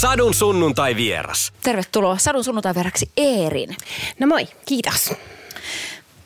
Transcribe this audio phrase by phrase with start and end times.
[0.00, 1.52] Sadun sunnuntai vieras.
[1.62, 3.76] Tervetuloa Sadun sunnuntai vieraksi Eerin.
[4.18, 5.12] No moi, kiitos.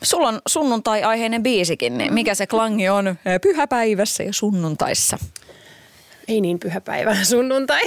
[0.03, 5.17] Sulla on sunnuntai-aiheinen biisikin, niin mikä se klangi on pyhäpäivässä ja sunnuntaissa?
[6.27, 7.81] Ei niin pyhä päivä, sunnuntai.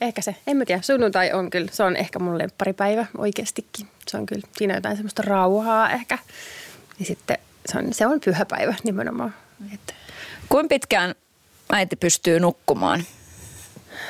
[0.00, 3.88] ehkä se, en mä tiedä, sunnuntai on kyllä, se on ehkä mun lempparipäivä oikeastikin.
[4.08, 6.18] Se on kyllä, siinä on jotain semmoista rauhaa ehkä.
[6.98, 9.34] Ja sitten se on, se on pyhä päivä nimenomaan.
[9.74, 9.94] Että
[10.48, 11.14] Kuinka pitkään
[11.72, 13.04] äiti pystyy nukkumaan?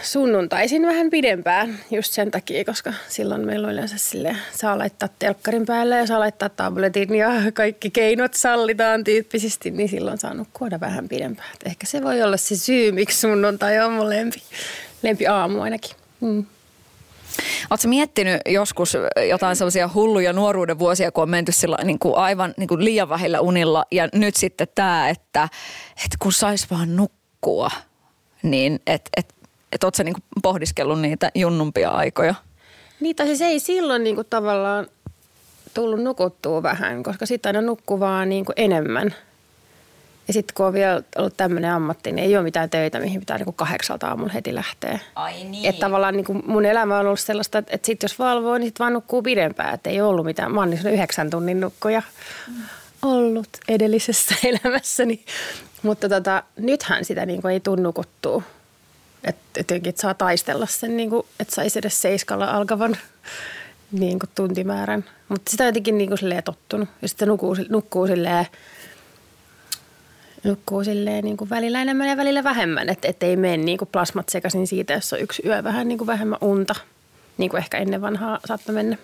[0.02, 5.66] Sunnuntaisin vähän pidempään just sen takia, koska silloin meillä on yleensä sille saa laittaa telkkarin
[5.66, 11.08] päälle ja saa laittaa tabletin ja kaikki keinot sallitaan tyyppisesti, niin silloin saa nukkua vähän
[11.08, 11.48] pidempään.
[11.54, 14.42] Et ehkä se voi olla se syy, miksi sunnuntai on mun lempi,
[15.02, 15.96] lempi aamu ainakin.
[16.20, 16.46] Mm.
[17.70, 18.96] Oletko miettinyt joskus
[19.28, 23.08] jotain sellaisia hulluja nuoruuden vuosia, kun on menty sillä, niin kuin aivan niin kuin liian
[23.08, 25.48] vähillä unilla ja nyt sitten tämä, että,
[26.04, 27.70] että kun sais vaan nukkua,
[28.42, 29.34] niin että et,
[29.72, 32.34] et ootko sä niin kuin pohdiskellut niitä junnumpia aikoja?
[33.00, 34.86] Niin, tai siis ei silloin niin kuin tavallaan
[35.74, 39.14] tullut nukuttua vähän, koska sitten aina nukkuu vaan niin kuin enemmän.
[40.28, 43.36] Ja sitten kun on vielä ollut tämmöinen ammatti, niin ei ole mitään töitä, mihin pitää
[43.36, 44.98] niin kuin kahdeksalta aamulla heti lähteä.
[45.14, 45.66] Ai niin.
[45.66, 48.66] Että tavallaan niin kuin mun elämä on ollut sellaista, että, että sitten jos valvoo, niin
[48.66, 49.74] sitten vaan nukkuu pidempään.
[49.74, 50.52] Että ei ollut mitään.
[50.54, 52.02] Mä oon niin yhdeksän tunnin nukkuja
[53.02, 55.24] ollut edellisessä elämässäni.
[55.82, 58.42] Mutta tota, nythän sitä niin kuin ei tunnu nukuttua.
[59.24, 62.96] Että jotenkin, että saa taistella sen, niin kuin, että saisi edes seiskalla alkavan
[63.92, 65.04] niin kuin tuntimäärän.
[65.28, 66.88] Mutta sitä on jotenkin niin kuin silleen tottunut.
[67.02, 68.46] Ja sitten nukkuu, nukkuu silleen,
[70.44, 72.88] nukkuu silleen niin kuin välillä enemmän ja välillä vähemmän.
[72.88, 75.98] Että et ei mene niin kuin plasmat sekaisin siitä, jos on yksi yö vähän niin
[75.98, 76.74] kuin vähemmän unta.
[77.38, 78.96] Niin kuin ehkä ennen vanhaa saattoi mennä.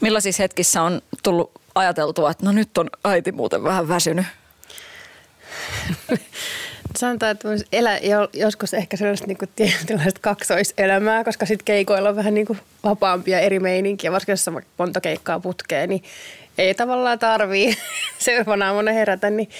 [0.00, 4.26] Millaisissa hetkissä on tullut ajateltua, että no nyt on äiti muuten vähän väsynyt?
[6.96, 7.48] Sanotaan, että
[8.02, 13.40] jo- joskus ehkä sellaista niin tietynlaista kaksoiselämää, koska sitten keikoilla on vähän niin kuin vapaampia
[13.40, 14.12] eri meininkiä.
[14.12, 16.02] Varsinkin jos on monta keikkaa putkeen, niin
[16.58, 17.76] ei tavallaan tarvii
[18.18, 19.30] seuraavana aamuna herätä.
[19.30, 19.50] Niin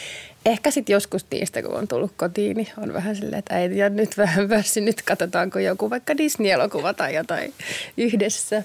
[0.47, 3.97] ehkä sitten joskus niistä, kun on tullut kotiin, niin on vähän silleen, että äiti on
[3.97, 5.03] nyt vähän väsynyt.
[5.03, 7.55] Katsotaanko joku vaikka Disney-elokuva tai jotain
[7.97, 8.63] yhdessä.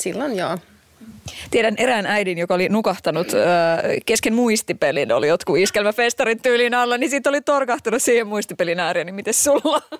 [0.00, 0.58] Silloin joo.
[1.50, 3.36] Tiedän erään äidin, joka oli nukahtanut ö,
[4.06, 9.14] kesken muistipelin, oli jotkut iskelmäfestarin tyylin alla, niin siitä oli torkahtunut siihen muistipelin ääreen, niin
[9.14, 9.82] miten sulla?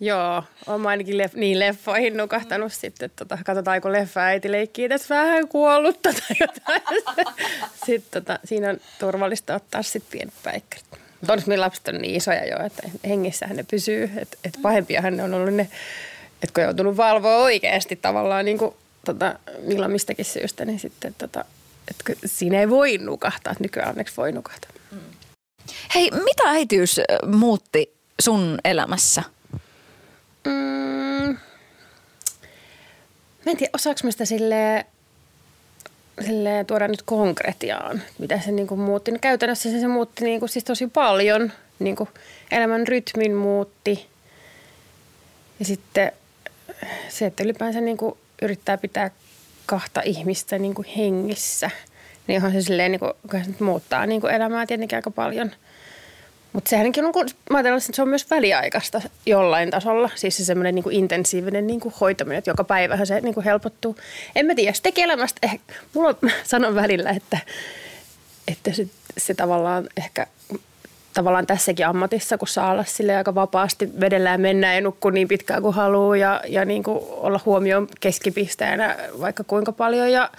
[0.00, 4.88] Joo, olen ainakin leff- niin leffoihin nukahtanut sitten, että tota, katsotaan kun leffa äiti leikkii
[4.88, 7.04] tässä vähän kuollutta tai jotain.
[7.86, 10.84] Sitten tota, siinä on turvallista ottaa sitten pienet päikkärit.
[11.20, 14.10] Mutta onneksi meidän lapset on niin isoja jo, että hengissähän ne pysyy.
[14.16, 15.68] Että et pahempiahan ne on ollut ne,
[16.42, 21.14] että kun on joutunut valvoa oikeasti tavallaan niin kuin, tota, milloin mistäkin syystä, niin sitten
[21.18, 21.44] tota,
[22.06, 23.54] kun siinä ei voi nukahtaa.
[23.58, 24.70] Nykyään onneksi voi nukahtaa.
[25.94, 29.22] Hei, mitä äitiys muutti sun elämässä?
[30.44, 31.36] Mm,
[33.44, 34.84] mä en tiedä, osaako mä sitä silleen,
[36.26, 39.10] silleen tuoda nyt konkretiaan, mitä se niin muutti.
[39.10, 41.52] No käytännössä se, se muutti niin kuin, siis tosi paljon.
[41.78, 42.08] Niin kuin
[42.50, 44.06] elämän rytmin muutti.
[45.58, 46.12] Ja sitten
[47.08, 49.10] se, että ylipäänsä niin kuin yrittää pitää
[49.66, 51.70] kahta ihmistä niin kuin hengissä,
[52.26, 53.12] niin onhan se silleen, niin kuin,
[53.60, 55.50] muuttaa niin kuin elämää tietenkin aika paljon–
[56.54, 60.10] mutta sehän on, kun mä ajattelen, että se on myös väliaikaista jollain tasolla.
[60.14, 63.96] Siis se semmoinen niin intensiivinen niin kuin hoitaminen, että joka päivähän se niin kuin helpottuu.
[64.36, 67.38] En mä tiedä, se tekee elämästä ehkä, mulla on, sanon välillä, että,
[68.48, 68.86] että se,
[69.18, 70.26] se tavallaan ehkä
[71.14, 75.28] tavallaan tässäkin ammatissa, kun saa olla sille aika vapaasti vedellä ja mennä ja nukkua niin
[75.28, 80.30] pitkään kuin haluaa ja, ja niin kuin olla huomioon keskipisteenä vaikka kuinka paljon ja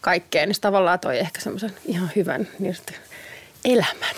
[0.00, 2.76] kaikkea, niin tavallaan toi ehkä semmoisen ihan hyvän niin
[3.64, 4.14] elämän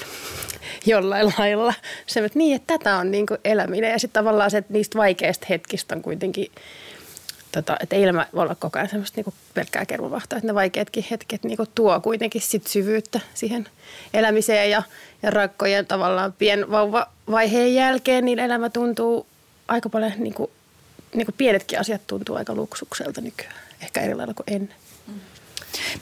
[0.86, 1.74] jollain lailla.
[2.06, 4.98] Se, että niin, että tätä on niin kuin eläminen ja sitten tavallaan se, että niistä
[4.98, 6.50] vaikeista hetkistä on kuitenkin
[7.56, 11.04] Tota, että ei elämä voi olla koko ajan semmoista niinku pelkkää kermavahtaa, että ne vaikeatkin
[11.10, 13.68] hetket niinku tuo kuitenkin sit syvyyttä siihen
[14.14, 14.82] elämiseen ja,
[15.22, 19.26] ja rakkojen tavallaan pienvauvavaiheen jälkeen, niin elämä tuntuu
[19.68, 20.50] aika paljon, niinku,
[21.14, 24.76] niinku pienetkin asiat tuntuu aika luksukselta nykyään, ehkä eri lailla kuin ennen.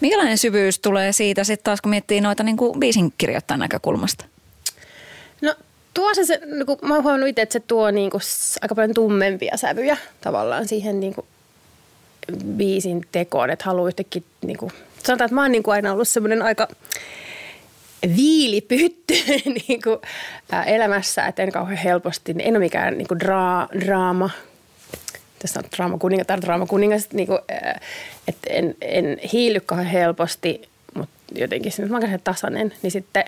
[0.01, 4.25] Minkälainen syvyys tulee siitä sitten taas, kun miettii noita niin kuin biisin kirjoittajan näkökulmasta?
[5.43, 5.55] No
[5.95, 8.21] tuo se, se niin kuin, mä oon huomannut itse, että se tuo niin kuin,
[8.63, 11.27] aika paljon tummempia sävyjä tavallaan siihen niin kuin,
[12.47, 14.73] biisin tekoon, että haluaa yhtäkkiä, niin kuin,
[15.03, 16.69] sanotaan, että mä oon niin kuin aina ollut semmoinen aika
[18.17, 19.15] viilipytty
[19.69, 19.99] niin kuin,
[20.53, 24.31] ää, elämässä, että en kauhean helposti, en ole mikään niin kuin dra, draama,
[25.39, 27.39] tässä on draama kuningas, tai draama kuningas, niin kuin,
[28.29, 33.25] että en, en hiily kauhean helposti, mutta jotenkin se mä olen tasainen, niin sitten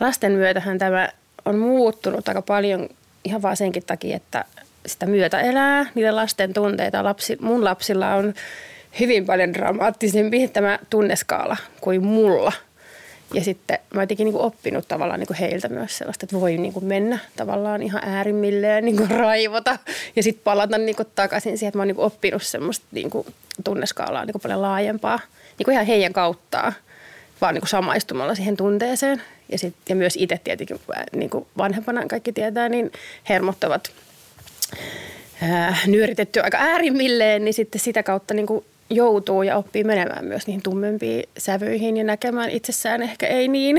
[0.00, 1.08] lasten myötähän tämä
[1.44, 2.88] on muuttunut aika paljon
[3.24, 4.44] ihan vaan senkin takia, että
[4.86, 7.04] sitä myötä elää, niitä lasten tunteita.
[7.04, 8.34] Lapsi, mun lapsilla on
[9.00, 12.52] hyvin paljon dramaattisempi tämä tunneskaala kuin mulla.
[13.34, 17.18] Ja sitten mä jotenkin niin oppinut tavallaan niin heiltä myös sellaista, että voi niin mennä
[17.36, 19.78] tavallaan ihan äärimmilleen niin raivota
[20.16, 23.10] ja sitten palata niin takaisin siihen, että mä oon niin oppinut semmoista niin
[23.64, 25.20] tunneskaalaa niin paljon laajempaa
[25.58, 26.72] niin ihan heidän kauttaan,
[27.40, 29.22] vaan niin samaistumalla siihen tunteeseen.
[29.52, 30.80] Ja, sit, ja myös itse tietenkin
[31.12, 32.92] niin vanhempana kaikki tietää, niin
[33.28, 33.92] hermottavat
[35.42, 40.46] ää, nyöritetty aika äärimmilleen, niin sitten sitä kautta niin kuin joutuu ja oppii menemään myös
[40.46, 43.76] niihin tummempiin sävyihin ja näkemään itsessään ehkä ei niin,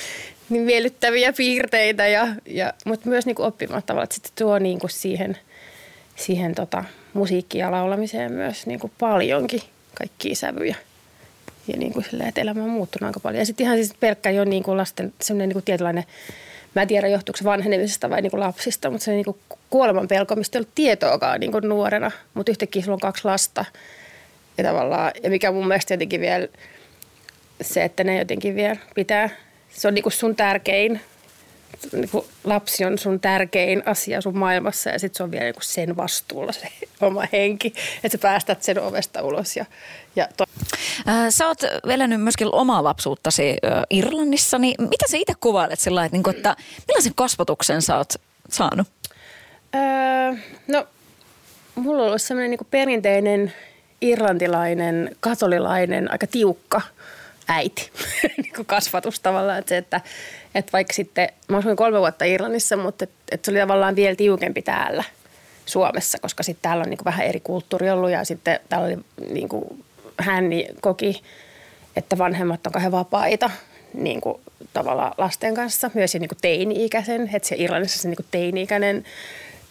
[0.48, 4.78] niin miellyttäviä piirteitä, ja, ja, mutta myös niin kuin oppimaan tavallaan, että sitten tuo niin
[4.78, 5.36] kuin siihen,
[6.16, 9.62] siihen tota, musiikkiin ja laulamiseen myös niin kuin paljonkin
[9.94, 10.76] kaikkia sävyjä.
[11.68, 13.40] Ja niin kuin silleen, että elämä on muuttunut aika paljon.
[13.40, 16.04] Ja sitten ihan siis pelkkä jo niin kuin lasten semmoinen niin kuin tietynlainen–
[16.74, 19.38] Mä en tiedä johtuuko se vanhenemisesta vai niin kuin lapsista, mutta se niin kuin
[19.70, 22.10] kuoleman pelko, mistä ei ollut tietoakaan niin kuin nuorena.
[22.34, 23.64] Mutta yhtäkkiä sulla on kaksi lasta.
[24.58, 26.48] Ja, tavallaan, ja mikä mun mielestä jotenkin vielä
[27.60, 29.30] se, että ne jotenkin vielä pitää,
[29.70, 31.00] se on niin kuin sun tärkein
[31.92, 35.54] niin kuin lapsi on sun tärkein asia sun maailmassa ja sitten se on vielä niin
[35.54, 36.68] kuin sen vastuulla se
[37.00, 39.56] oma henki, että sä päästät sen ovesta ulos.
[39.56, 39.64] Ja,
[40.16, 40.44] ja to-
[41.30, 41.58] Sä oot
[41.88, 43.56] elänyt myöskin omaa lapsuuttasi
[43.90, 46.56] Irlannissa, niin mitä sä itse kuvailet sillä että, niin että
[46.88, 48.14] millaisen kasvatuksen sä oot
[48.50, 48.88] saanut?
[49.74, 50.34] Öö,
[50.68, 50.86] no,
[51.74, 53.52] mulla on ollut sellainen niin perinteinen
[54.00, 56.80] irlantilainen, katolilainen, aika tiukka
[57.48, 57.90] äiti
[58.36, 59.58] niin kasvatus tavallaan.
[59.58, 60.00] Että se, että,
[60.54, 64.16] että vaikka sitten, mä asuin kolme vuotta Irlannissa, mutta että, että se oli tavallaan vielä
[64.16, 65.04] tiukempi täällä
[65.66, 68.98] Suomessa, koska sitten täällä on niin vähän eri kulttuuri ollut ja sitten täällä oli
[69.30, 69.84] niin kuin,
[70.18, 71.22] hän niin koki,
[71.96, 73.50] että vanhemmat on kauhean vapaita
[73.94, 74.40] niin kuin,
[74.72, 79.04] tavallaan lasten kanssa, myös niin kuin teini-ikäisen, että se Irlannissa se niin kuin teini-ikäinen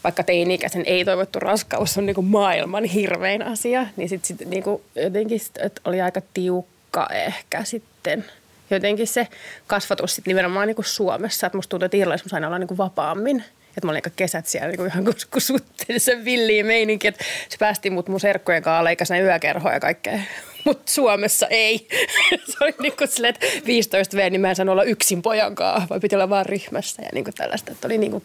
[0.04, 4.82] vaikka teini-ikäisen ei-toivottu raskaus on niin kuin maailman hirvein asia, niin sitten sit, niin kuin
[4.96, 8.26] jotenkin sit, oli aika tiukka ehkä sitten
[8.70, 9.28] jotenkin se
[9.68, 11.48] kasvatus sitten nimenomaan niin kuin Suomessa.
[11.48, 13.44] Että musta tuntuu, että Irlannissa aina olla niin kuin vapaammin–
[13.78, 17.90] että mä olin kesät siellä niin kuin ihan kuin suhteellisen villiin meininki, että se päästi
[17.90, 20.20] mut mun serkkojen kanssa leikäs yökerhoja ja kaikkea.
[20.66, 21.88] Mutta Suomessa ei.
[22.50, 25.56] se oli niin kuin silleen, että 15 V, niin mä en saanut olla yksin pojan
[25.56, 27.72] kanssa, vai piti olla vaan ryhmässä ja niin kuin tällaista.
[27.72, 28.24] Että oli niin kuin,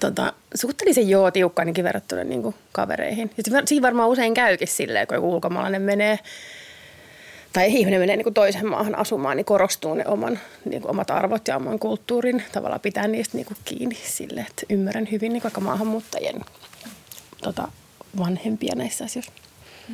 [0.00, 3.30] tota, suhteellisen joo tiukka ainakin verrattuna niin kuin kavereihin.
[3.36, 6.18] Ja siinä varmaan usein käykin silleen, kun joku ulkomaalainen menee
[7.54, 11.10] tai ihminen menee niin kuin toiseen maahan asumaan, niin korostuu ne oman, niin kuin omat
[11.10, 12.42] arvot ja oman kulttuurin.
[12.52, 16.40] Tavallaan pitää niistä niin kuin kiinni sille, että ymmärrän hyvin niin vaikka maahanmuuttajien
[17.42, 17.68] tota,
[18.18, 19.32] vanhempia näissä asioissa.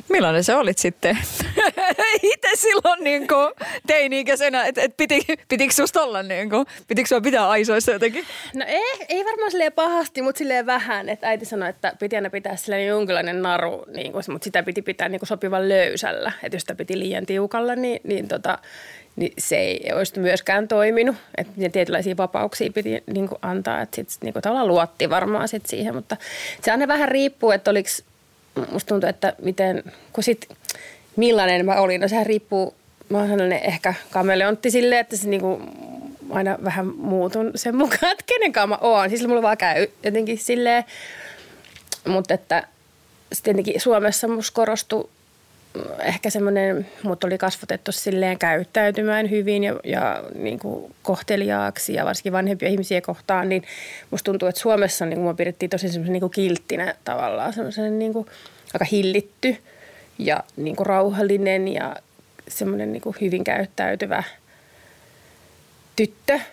[0.09, 1.17] Millainen se olit sitten
[2.33, 3.27] itse silloin niin
[3.87, 8.25] teini-ikäisenä, että et piti, pitikö susta olla niin kuin, pitikö pitää aisoissa jotenkin?
[8.55, 12.29] No ei, ei varmaan silleen pahasti, mutta silleen vähän, että äiti sanoi, että piti aina
[12.29, 16.55] pitää silleen jonkinlainen naru, niin kuin, mutta sitä piti pitää niin kuin sopivan löysällä, että
[16.55, 18.57] jos sitä piti liian tiukalla, niin, niin tota,
[19.15, 21.15] niin se ei olisi myöskään toiminut.
[21.37, 25.65] Että tietynlaisia vapauksia piti niin kuin antaa, että sitten niin kuin tavallaan luotti varmaan sit
[25.65, 26.17] siihen, mutta
[26.61, 27.89] se aina vähän riippuu, että oliko
[28.71, 30.49] musta tuntuu, että miten, kun sit,
[31.15, 32.75] millainen mä olin, no sehän riippuu,
[33.09, 35.61] mä oon sellainen ehkä kameleontti silleen, että se niinku
[36.29, 39.09] aina vähän muutun sen mukaan, että kenen kanssa mä oon.
[39.09, 40.83] Siis mulla vaan käy jotenkin silleen,
[42.07, 42.67] mutta että
[43.33, 45.09] sitten tietenkin Suomessa musta korostui
[45.99, 52.33] ehkä semmoinen, mut oli kasvatettu silleen käyttäytymään hyvin ja, ja niin kuin kohteliaaksi ja varsinkin
[52.33, 53.63] vanhempia ihmisiä kohtaan, niin
[54.11, 58.13] musta tuntuu, että Suomessa niin kuin pidettiin tosi semmoisen niin kuin kilttinä tavallaan, semmoisen niin
[58.13, 58.27] kuin
[58.73, 59.57] aika hillitty
[60.19, 61.95] ja niin kuin rauhallinen ja
[62.47, 64.23] semmoinen niin kuin hyvin käyttäytyvä
[65.95, 66.39] tyttö–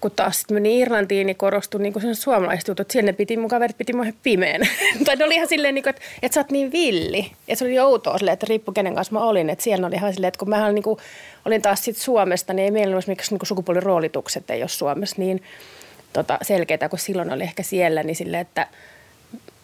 [0.00, 2.90] kun taas sitten meni Irlantiin, niin korostui niin sen suomalaiset jutut.
[2.90, 4.60] Siellä ne piti, mun kaverit piti mua pimeän.
[5.04, 7.30] tai ne oli ihan silleen, niin kuin, että, että sä oot niin villi.
[7.48, 9.50] Ja se oli outoa silleen, että riippui kenen kanssa mä olin.
[9.50, 10.98] Että siellä oli ihan silleen, että kun mä niin kuin,
[11.44, 15.42] olin taas sitten Suomesta, niin ei meillä olisi miksi niin sukupuoliroolitukset ei ole Suomessa niin
[16.12, 18.02] tota, selkeitä, kun silloin oli ehkä siellä.
[18.02, 18.66] Niin silleen, että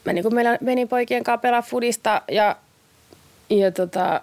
[0.05, 2.57] mä niin kuin menin poikien kanssa pelaa fudista ja,
[3.51, 4.21] ja tota,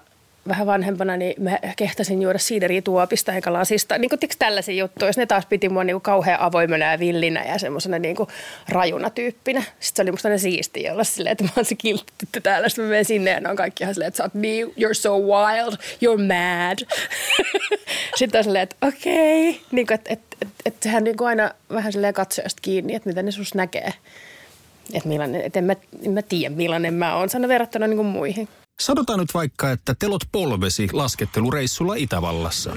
[0.48, 3.98] vähän vanhempana, niin mä kehtasin juoda siideriä tuopista eikä lasista.
[3.98, 5.12] Niin kuin tällaisia juttuja.
[5.17, 8.29] Ne taas piti mua niin kuin kauhean avoimena ja villinä ja semmoisena niin kuin
[8.69, 9.62] rajuna tyyppinä.
[9.62, 12.69] Sitten se oli musta siistiä olla silleen, että mä oon se kiltti täällä.
[12.69, 14.93] Sitten mä menen sinne ja ne on kaikki ihan silleen, että sä oot niin, you're
[14.93, 16.79] so wild, you're mad.
[18.19, 19.50] Sitten on silleen, että okei.
[19.50, 19.62] Okay.
[19.71, 23.10] Niin kuin, että, että, että, että sehän niin kuin aina vähän silleen katsojasta kiinni, että
[23.10, 23.93] mitä ne sus näkee.
[24.93, 28.07] Että, millainen, että en, mä, en mä tiedä millainen mä oon, sana verrattuna niin kuin
[28.07, 28.48] muihin.
[28.81, 32.75] Sanotaan nyt vaikka, että telot polvesi laskettelureissulla Itävallassa.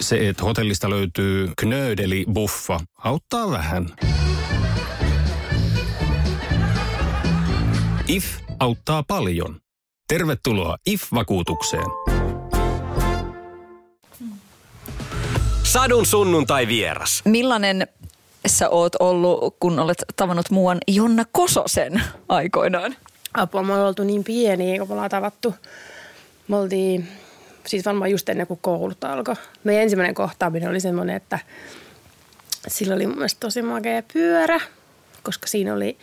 [0.00, 3.88] Se, että hotellista löytyy knöydeli buffa, auttaa vähän.
[8.08, 8.24] IF
[8.60, 9.60] auttaa paljon.
[10.08, 11.86] Tervetuloa IF-vakuutukseen.
[15.62, 17.22] Sadun sunnuntai vieras.
[17.24, 17.86] Millainen
[18.46, 22.96] sä oot ollut, kun olet tavannut muuan Jonna Kososen aikoinaan?
[23.36, 25.54] Apua, me oltu niin pieniä, kun me ollaan tavattu.
[26.48, 27.08] Me oltiin
[27.66, 29.34] siis varmaan just ennen kuin koulut alkoi.
[29.64, 31.38] Meidän ensimmäinen kohtaaminen oli semmoinen, että
[32.68, 34.60] sillä oli mun mielestä tosi makea pyörä,
[35.22, 35.98] koska siinä oli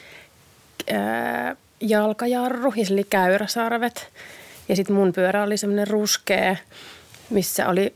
[0.93, 4.07] ää, jalkajarru ja sillä oli käyräsarvet.
[4.69, 6.55] Ja sitten mun pyörä oli semmoinen ruskea,
[7.29, 7.95] missä oli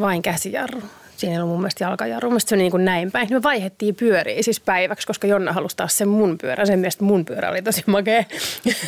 [0.00, 0.82] vain käsijarru
[1.24, 2.30] siinä ei ollut mun mielestä jalkajarru.
[2.30, 3.28] Mun se oli niin kuin näin päin.
[3.30, 6.66] Me vaihettiin pyöriä siis päiväksi, koska Jonna halusi taas sen mun pyörä.
[6.66, 8.24] Sen mielestä mun pyörä oli tosi makea.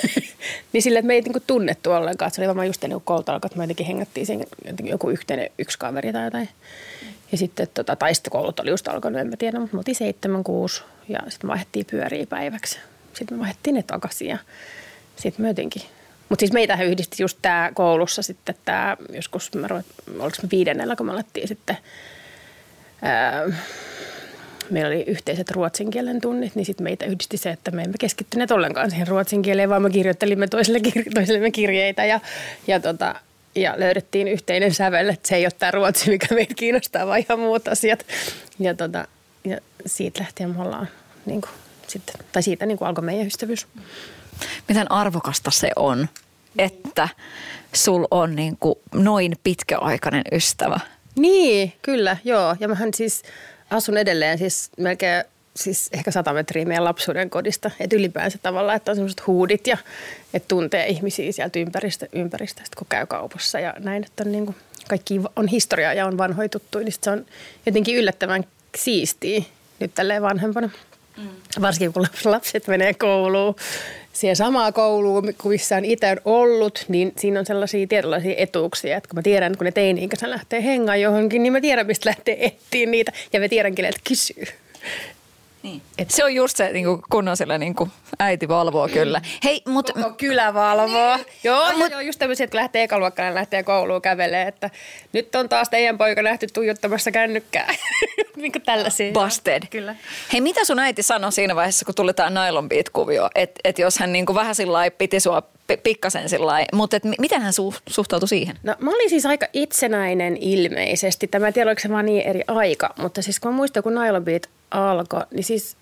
[0.73, 2.31] niin sille, että me ei niin kuin tunnettu ollenkaan.
[2.31, 4.47] Se oli varmaan just ennen kuin että me jotenkin hengättiin sen
[4.83, 6.49] joku yhteinen yksi kaveri tai jotain.
[7.33, 9.95] Ja sitten, tota, tai sitten koulut oli just alkanut, en mä tiedä, mutta me oltiin
[9.95, 12.78] seitsemän, kuusi ja sitten vaihdettiin pyöriä päiväksi.
[13.14, 14.38] Sitten me vaihdettiin ne takaisin ja
[15.16, 15.83] sitten me jotenkin
[16.28, 19.87] mutta siis meitä yhdisti just tämä koulussa sitten tämä, joskus, mä ruvet,
[20.19, 21.76] oliko me viidennellä, kun me alettiin sitten
[24.71, 28.50] meillä oli yhteiset ruotsin kielen tunnit, niin sitten meitä yhdisti se, että me emme keskittyneet
[28.50, 30.81] ollenkaan siihen ruotsin kieleen, vaan me kirjoittelimme toiselle,
[31.15, 32.21] toisellemme kirjeitä ja,
[32.67, 33.15] ja, tota,
[33.55, 37.41] ja löydettiin yhteinen sävel, että se ei ole tämä ruotsi, mikä meitä kiinnostaa, vaan ihan
[37.41, 38.07] muut asiat.
[38.59, 39.09] Ja, tota,
[39.45, 40.88] ja siitä lähtien me ollaan,
[41.26, 41.50] niin kuin,
[41.87, 43.67] sitten, tai siitä niin kuin alkoi meidän ystävyys.
[44.69, 46.09] Miten arvokasta se on,
[46.59, 47.09] että
[47.73, 50.81] sul on niin kuin noin pitkäaikainen ystävä–
[51.19, 52.57] niin, kyllä, joo.
[52.61, 53.23] Ja mähän siis
[53.71, 55.25] asun edelleen siis melkein
[55.57, 57.71] siis ehkä sata metriä meidän lapsuuden kodista.
[57.81, 59.77] Että ylipäänsä tavallaan, että on semmoiset huudit ja
[60.35, 64.05] että tuntee ihmisiä sieltä ympäristö, ympäristöstä, kun käy kaupassa ja näin.
[64.05, 64.57] Että on niin kuin,
[64.89, 67.27] kaikki on historiaa ja on vanhoja tuttuja, niin se on
[67.67, 68.45] jotenkin yllättävän
[68.77, 69.43] siistiä
[69.81, 70.71] nyt tälleen vanhempana.
[71.17, 71.29] Mm.
[71.61, 73.57] Varsinkin kun lapset menee kouluun
[74.17, 79.19] siihen samaan kouluun, missä on itse ollut, niin siinä on sellaisia tietynlaisia etuuksia, että kun
[79.19, 82.87] mä tiedän, että kun ne teini-ikäisenä lähtee hengaan johonkin, niin mä tiedän, mistä lähtee etsiä
[82.87, 84.45] niitä ja mä tiedänkin, että kysyy.
[85.67, 85.83] Niin.
[85.99, 89.21] Et se on just se, niin kun on siellä niin kuin, äiti valvoo kyllä.
[89.45, 91.17] Hei, mut, Koko kylä valvoo.
[91.17, 91.27] Niin.
[91.45, 94.71] Joo, mut, joo, just tämmöisiä, että kun lähtee ekaluokkana lähtee kouluun kävelee, että
[95.13, 97.75] nyt on taas teidän poika nähty tuijottamassa kännykkää.
[98.37, 99.13] niin kuin tällaisia.
[99.13, 99.63] Busted.
[99.71, 99.95] Kyllä.
[100.33, 103.31] Hei, mitä sun äiti sanoi siinä vaiheessa, kun tuli tämä nylon beat-kuvio?
[103.35, 105.43] Että et jos hän niin kuin vähän sillä piti sua
[105.83, 108.57] pikkasen sillä mutta miten hän su- suhtautui siihen?
[108.63, 111.27] No mä olin siis aika itsenäinen ilmeisesti.
[111.27, 114.25] Tämä tiedä, oliko se vaan niin eri aika, mutta siis kun mä muistan, kun Nylon
[114.25, 115.77] Beat alkoi, niin siis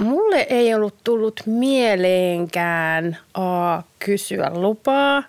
[0.00, 5.22] mulle ei ollut tullut mieleenkään A, kysyä lupaa,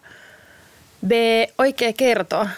[1.07, 1.11] B,
[1.57, 2.49] oikein kertoa.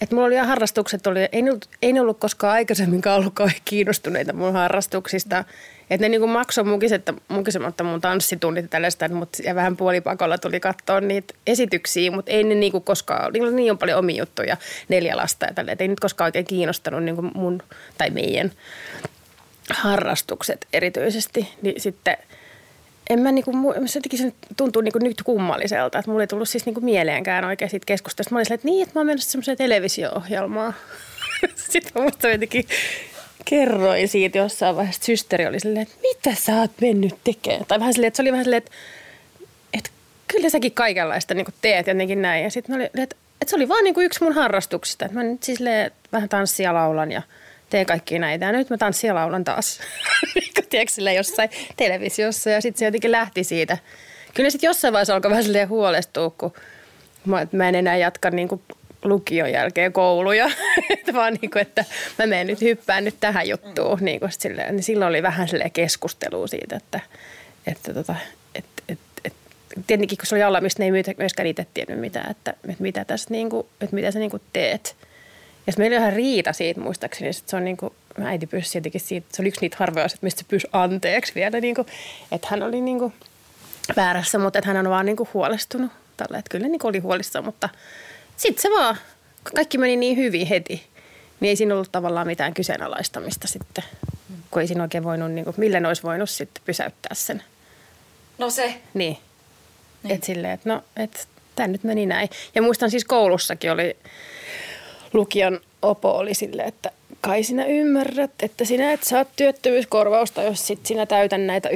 [0.00, 3.34] Että mulla oli ihan harrastukset, oli, ei, ollut, ei ollut koskaan aikaisemminkaan ollut
[3.64, 5.44] kiinnostuneita mun harrastuksista.
[5.90, 10.60] Että ne niinku maksoi mukiset, mukisematta mun tanssitunnit ja tällaista, mutta ja vähän puolipakolla tuli
[10.60, 14.56] katsoa niitä esityksiä, mutta ei ne niinku koskaan, niillä niin on paljon omia juttuja,
[14.88, 17.62] neljä lasta ja tälleen, ei nyt koskaan oikein kiinnostanut niinku mun
[17.98, 18.52] tai meidän
[19.70, 22.16] harrastukset erityisesti, niin sitten
[23.10, 23.52] en mä niinku,
[23.86, 27.86] se se tuntuu niinku nyt kummalliselta, että mulla ei tullut siis niinku mieleenkään oikein siitä
[27.86, 28.34] keskustelusta.
[28.34, 30.74] Mä olin että niin, että mä oon menossa semmoiseen televisio-ohjelmaan.
[31.72, 32.66] sitten mä muistan jotenkin
[33.48, 37.64] kerroin siitä jossain vaiheessa, systeri oli silleen, että mitä sä oot mennyt tekemään?
[37.68, 38.70] Tai vähän silleen, että se oli vähän silleen, että,
[39.72, 39.90] että
[40.28, 42.44] kyllä säkin kaikenlaista niin teet jotenkin näin.
[42.44, 45.04] Ja sitten mä olin, että, että se oli vaan niin yksi mun harrastuksista.
[45.04, 45.60] Että mä nyt siis
[46.12, 47.22] vähän tanssia laulan ja
[47.70, 48.46] teen kaikki näitä.
[48.46, 49.80] Ja nyt mä tanssin ja laulan taas.
[50.34, 53.78] Niin tiedätkö, sille jossain televisiossa ja sitten se jotenkin lähti siitä.
[54.34, 56.52] Kyllä sitten jossain vaiheessa alkoi vähän silleen huolestua, kun
[57.24, 58.62] mä, mä en enää jatka niin kuin
[59.04, 60.50] lukion jälkeen kouluja,
[60.90, 61.84] että vaan niin kuin, että
[62.18, 63.98] mä menen nyt hyppään nyt tähän juttuun.
[64.00, 67.00] Niin kuin silleen, niin silloin oli vähän silleen keskustelua siitä, että,
[67.66, 68.14] että, tota,
[68.54, 69.38] että, että, että
[69.86, 73.04] tietenkin kun se oli alla, mistä ne ei myöskään itse tiennyt mitään, että, että mitä
[73.04, 74.96] tässä niin kuin, että mitä sä niin kuin teet.
[75.66, 77.92] Ja meillä oli ihan riita siitä muistaakseni, että se on niin kuin,
[78.24, 81.60] äiti pyysi jotenkin siitä, se oli yksi niitä harvoja asioita, mistä se pyysi anteeksi vielä,
[81.60, 81.86] niin kuin,
[82.32, 83.12] että hän oli niin kuin
[83.96, 87.44] väärässä, mutta että hän on vaan niin kuin huolestunut tällä, että kyllä niin oli huolissaan,
[87.44, 87.68] mutta
[88.38, 88.96] sitten se vaan,
[89.54, 90.82] kaikki meni niin hyvin heti,
[91.40, 93.84] niin ei siinä ollut tavallaan mitään kyseenalaistamista sitten,
[94.50, 97.42] kun ei siinä oikein voinut, niin kuin, millä ne olisi voinut sitten pysäyttää sen.
[98.38, 98.74] No se.
[98.94, 99.18] Niin.
[100.02, 100.14] niin.
[100.14, 101.20] Että silleen, että no, että
[101.56, 102.28] tämä nyt meni näin.
[102.54, 103.96] Ja muistan siis koulussakin oli
[105.12, 106.90] lukion opo oli silleen, että
[107.20, 111.68] kai sinä ymmärrät, että sinä et saa työttömyyskorvausta, jos sit sinä täytän näitä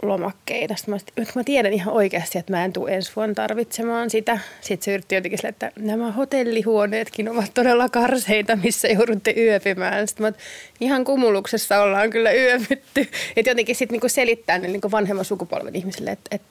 [0.00, 0.76] yhteishakulomakkeita.
[0.76, 4.38] Sitten mä, sit, mä tiedän ihan oikeasti, että mä en tule ensi vuonna tarvitsemaan sitä.
[4.60, 10.08] Sitten se yritti jotenkin sille, että nämä hotellihuoneetkin ovat todella karseita, missä joudutte yöpymään.
[10.08, 10.32] Sitten mä,
[10.80, 13.08] ihan kumuluksessa ollaan kyllä yöpytty.
[13.36, 16.48] Että jotenkin sitten niinku selittää ne niinku vanhemman sukupolven ihmisille, että, että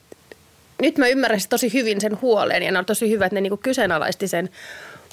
[0.81, 3.57] nyt mä ymmärrän tosi hyvin sen huolen ja ne on tosi hyvä, että ne niinku
[3.57, 4.49] kyseenalaisti sen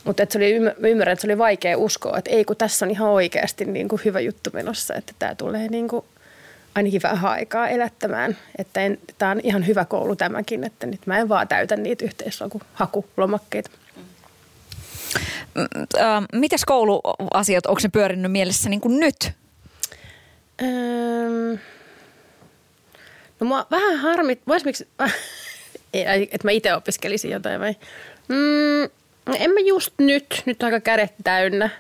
[0.05, 0.53] mutta se oli,
[0.89, 4.03] ymmärrän, että se oli vaikea uskoa, että ei kun tässä on ihan oikeasti niin kuin
[4.05, 6.05] hyvä juttu menossa, että tämä tulee niin kuin
[6.77, 8.37] ainakin vähän aikaa elättämään.
[8.59, 8.81] Että
[9.19, 13.71] tämä on ihan hyvä koulu tämäkin, että nyt mä en vaan täytä niitä yhteishakulomakkeita.
[16.33, 19.33] Mitäs kouluasiat, onko ne pyörinyt mielessä niin kuin nyt?
[20.63, 21.57] Öö,
[23.41, 24.89] no mua vähän harmit, vois miksi,
[25.93, 27.77] että mä itse opiskelisin jotain vai?
[28.29, 28.83] Mm,
[29.39, 31.71] en mä just nyt, nyt aika kädet täynnä.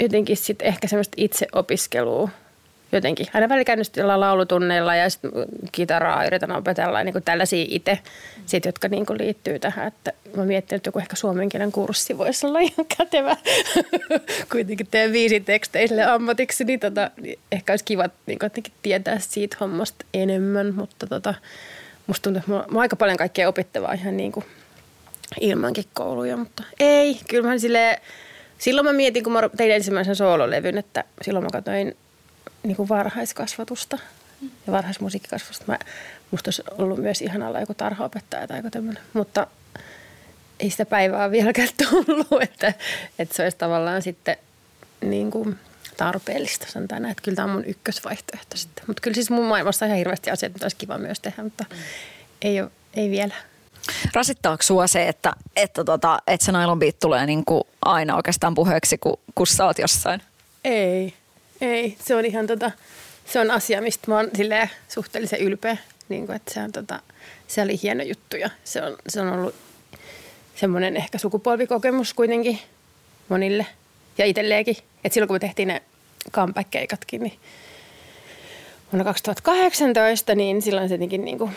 [0.00, 2.28] Jotenkin sitten ehkä semmoista itseopiskelua
[2.92, 3.26] jotenkin.
[3.34, 5.30] Aina välillä käynyt laulutunneilla ja sitten
[5.72, 7.98] kitaraa yritän opetella niin kuin tällaisia itse,
[8.46, 9.86] sit, jotka niin kuin liittyy tähän.
[9.86, 13.36] Että mä mietin, että joku ehkä suomen kielen kurssi voisi olla ihan kätevä.
[14.52, 18.50] Kuitenkin teen viisi teksteiselle ammatiksi, niin, tota, niin ehkä olisi kiva niin kuin
[18.82, 20.74] tietää siitä hommasta enemmän.
[20.74, 21.34] Mutta tota,
[22.06, 24.44] musta tuntuu, että mulla on aika paljon kaikkea opittavaa ihan niin kuin–
[25.40, 27.20] ilmankin kouluja, mutta ei.
[27.28, 28.00] Kyllä mä silleen,
[28.58, 31.96] silloin mä mietin, kun mä tein ensimmäisen soololevyn, että silloin mä katsoin
[32.62, 33.98] niin kuin varhaiskasvatusta
[34.66, 35.64] ja varhaismusiikkikasvatusta.
[35.68, 35.78] Mä,
[36.30, 39.46] musta olisi ollut myös ihan alla joku tarhaopettaja tai joku tämmöinen, mutta
[40.60, 42.74] ei sitä päivää vieläkään tullut, että,
[43.18, 44.36] että se olisi tavallaan sitten
[45.00, 45.58] niin kuin
[45.96, 47.12] tarpeellista, sanotaan näin.
[47.12, 48.84] Että kyllä tämä on mun ykkösvaihtoehto sitten.
[48.86, 51.64] Mutta kyllä siis mun maailmassa on ihan hirveästi asioita, mitä olisi kiva myös tehdä, mutta
[51.70, 51.76] mm.
[52.42, 53.34] ei, ole, ei vielä.
[54.14, 58.54] Rasittaako sua se, että, että, tota, että se Nylon Beat tulee niin kuin aina oikeastaan
[58.54, 60.22] puheeksi, kun, kun sä oot jossain?
[60.64, 61.14] Ei,
[61.62, 61.96] ei.
[62.04, 62.70] Se on ihan tota,
[63.26, 64.30] se on asia, mistä mä oon
[64.88, 65.76] suhteellisen ylpeä.
[66.08, 67.00] Niin kuin, että se, on, tota,
[67.48, 69.54] se oli hieno juttu ja se on, se on ollut
[70.56, 72.58] semmoinen ehkä sukupolvikokemus kuitenkin
[73.28, 73.66] monille
[74.18, 74.76] ja itselleenkin.
[75.04, 75.82] Että silloin kun me tehtiin ne
[76.30, 77.38] comeback-keikatkin, niin
[78.92, 81.50] vuonna 2018, niin silloin se jotenkin niin kuin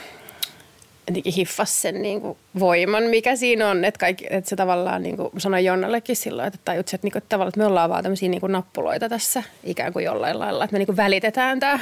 [1.08, 3.86] jotenkin hiffas sen niin kuin voiman, mikä siinä on.
[3.86, 7.18] Että, kaikki, että se tavallaan, niin kuin sanoin Jonnallekin silloin, että tajut, että, niin kuin,
[7.18, 10.64] että, tavallaan, että me ollaan vaan tämmöisiä niin kuin nappuloita tässä ikään kuin jollain lailla.
[10.64, 11.80] Että me niin kuin välitetään tämä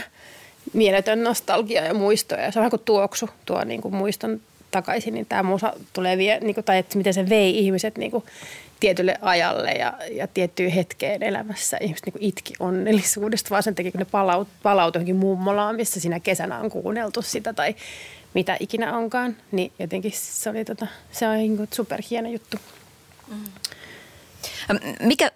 [0.74, 2.42] mieletön nostalgia ja muistoja.
[2.42, 6.18] Ja se on vähän kuin tuoksu tuo niin kuin muiston takaisin, niin tämä musa tulee
[6.18, 8.24] vie, niin kuin, tai että miten se vei ihmiset niin kuin
[8.80, 11.78] tietylle ajalle ja, ja tiettyyn hetkeen elämässä.
[11.82, 16.20] Ihmiset niin itki onnellisuudesta, vaan sen takia, kun ne palaut, palautui johonkin mummolaan, missä siinä
[16.20, 17.76] kesänä on kuunneltu sitä tai
[18.34, 22.58] mitä ikinä onkaan, niin jotenkin se oli tota, se on niin superhieno juttu.
[23.28, 23.44] Mm.
[25.00, 25.32] Mikä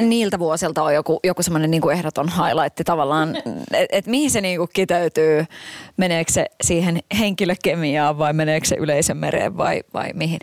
[0.00, 3.36] niiltä vuosilta on joku, joku semmoinen niin ehdoton highlight tavallaan,
[3.72, 5.44] että et mihin se niin kuin kiteytyy?
[5.96, 10.40] Meneekö se siihen henkilökemiaan vai meneekö se yleisen mereen vai, vai mihin?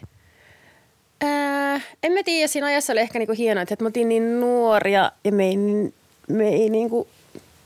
[1.21, 5.11] Ää, en mä tiedä, siinä ajassa oli ehkä niinku hienoa, että me oltiin niin nuoria
[5.23, 5.57] ja me ei,
[6.29, 7.07] me ei niinku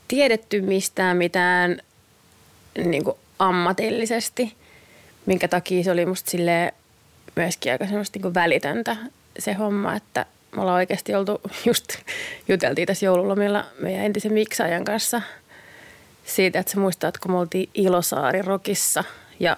[0.08, 1.82] tiedetty mistään mitään
[2.78, 4.54] niinku ammatillisesti,
[5.26, 6.74] minkä takia se oli musta sille
[7.36, 8.98] myöskin aika semmoista niin välitöntä
[9.40, 10.26] se homma, että
[10.56, 11.88] me ollaan oikeasti oltu, just
[12.48, 15.22] juteltiin tässä joululomilla meidän entisen miksaajan kanssa
[16.26, 19.04] siitä, että sä muistat, kun me oltiin Ilosaari Rokissa
[19.40, 19.58] ja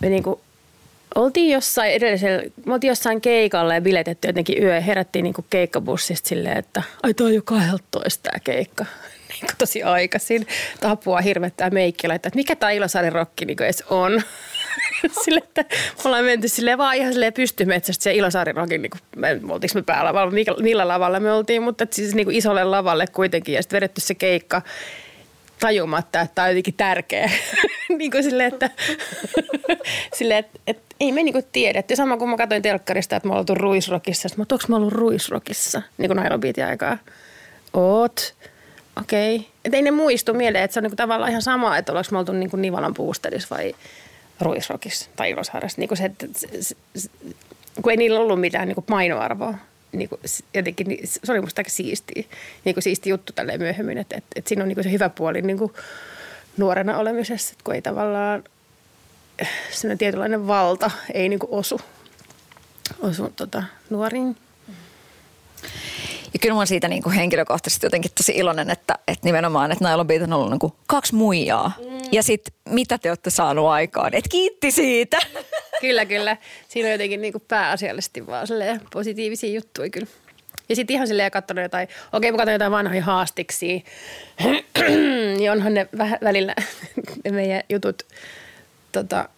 [0.00, 0.40] me niinku
[1.14, 6.28] oltiin jossain edellisellä, me oltiin jossain keikalla ja biletetty jotenkin yö ja herättiin niinku keikkabussista
[6.28, 8.86] silleen, että ai toi on jo 12 tämä keikka
[9.42, 10.46] niin tosi aikaisin.
[10.80, 14.22] Tapua hirvettää meikki että mikä tämä Ilosaaren rokki niin edes on.
[15.24, 19.00] sille, että me ollaan menty silleen vaan ihan silleen pystymetsästä se Ilosaaren rokin, niin kuin,
[19.16, 23.06] me, oltiinko me päällä, millä, millä lavalla me oltiin, mutta siis niin kuin isolle lavalle
[23.06, 24.62] kuitenkin ja sitten vedetty se keikka
[25.60, 27.30] tajumatta, että tämä on jotenkin tärkeä.
[27.98, 28.70] niin kuin silleen, että,
[30.18, 31.78] silleen, että, että ei me niinku tiedä.
[31.78, 34.28] Että sama kuin mä katsoin telkkarista, että mä oon ollut ruisrokissa.
[34.28, 36.98] Sitten mä onko mä ollut ruisrokissa, niin kuin aikaa.
[37.72, 38.34] Oot.
[39.00, 39.36] Okei.
[39.36, 39.48] Okay.
[39.72, 42.32] Ei ne muistu mieleen, että se on niinku tavallaan ihan sama, että ollaanko me oltu
[42.32, 43.74] niinku Nivalan puustelis vai
[44.40, 45.80] Ruisrokissa tai Ilosaaressa.
[45.80, 47.10] Niinku se, että, se, se, se,
[47.82, 49.54] kun ei niillä ollut mitään niinku painoarvoa.
[49.92, 50.20] Niinku,
[50.54, 52.24] jotenkin, niin se oli musta aika siistiä,
[52.64, 55.72] niinku siisti juttu tälleen myöhemmin, että, että, että siinä on niinku se hyvä puoli niinku
[56.56, 58.44] nuorena olemisessa, että kun ei tavallaan
[59.70, 61.80] sellainen tietynlainen valta ei niin kuin osu,
[63.00, 64.36] osu tota, nuoriin.
[66.32, 69.88] Ja kyllä mä oon siitä niin kuin henkilökohtaisesti jotenkin tosi iloinen, että, että nimenomaan, että
[69.88, 71.72] Nylon Beat on ollut niin kuin kaksi muijaa.
[71.78, 71.98] Mm.
[72.12, 74.14] Ja sitten mitä te olette saanut aikaan?
[74.14, 75.18] Et kiitti siitä.
[75.80, 76.36] Kyllä, kyllä.
[76.68, 78.46] Siinä on jotenkin niin kuin pääasiallisesti vaan
[78.92, 80.06] positiivisia juttuja kyllä.
[80.68, 83.84] Ja sitten ihan silleen katsonut jotain, okei mä katson jotain vanhoja haastiksi,
[85.36, 86.54] niin onhan ne vähän välillä
[87.24, 88.02] ne meidän jutut
[88.92, 89.28] tota,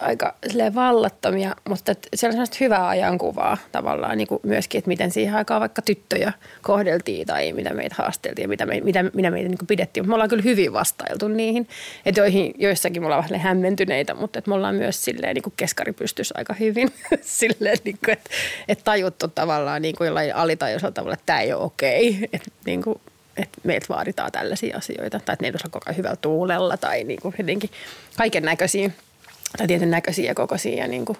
[0.00, 0.34] aika
[0.74, 5.60] vallattomia, mutta siellä on sellaista hyvää ajankuvaa tavallaan niin kuin myöskin, että miten siihen aikaan
[5.60, 10.08] vaikka tyttöjä kohdeltiin tai mitä meitä haasteltiin ja mitä, me, mitä, mitä meitä niin pidettiin.
[10.08, 11.68] me ollaan kyllä hyvin vastailtu niihin,
[12.06, 15.54] että joihin, joissakin me ollaan vähän hämmentyneitä, mutta että me ollaan myös silleen niin kuin
[15.56, 18.30] keskari pystyisi aika hyvin silleen, niin kuin, että,
[18.68, 22.82] että tajuttu tavallaan niin kuin jollain alitajuisella tavalla, että tämä ei ole okei, että niin
[22.82, 23.00] kuin,
[23.36, 27.20] että meiltä vaaditaan tällaisia asioita, tai että ne ei koko ajan hyvällä tuulella, tai niin
[27.22, 27.70] kuin jotenkin
[28.16, 28.90] kaiken näköisiä
[29.56, 31.18] tai tietyn näköisiä ja kokoisia ja niin kuin,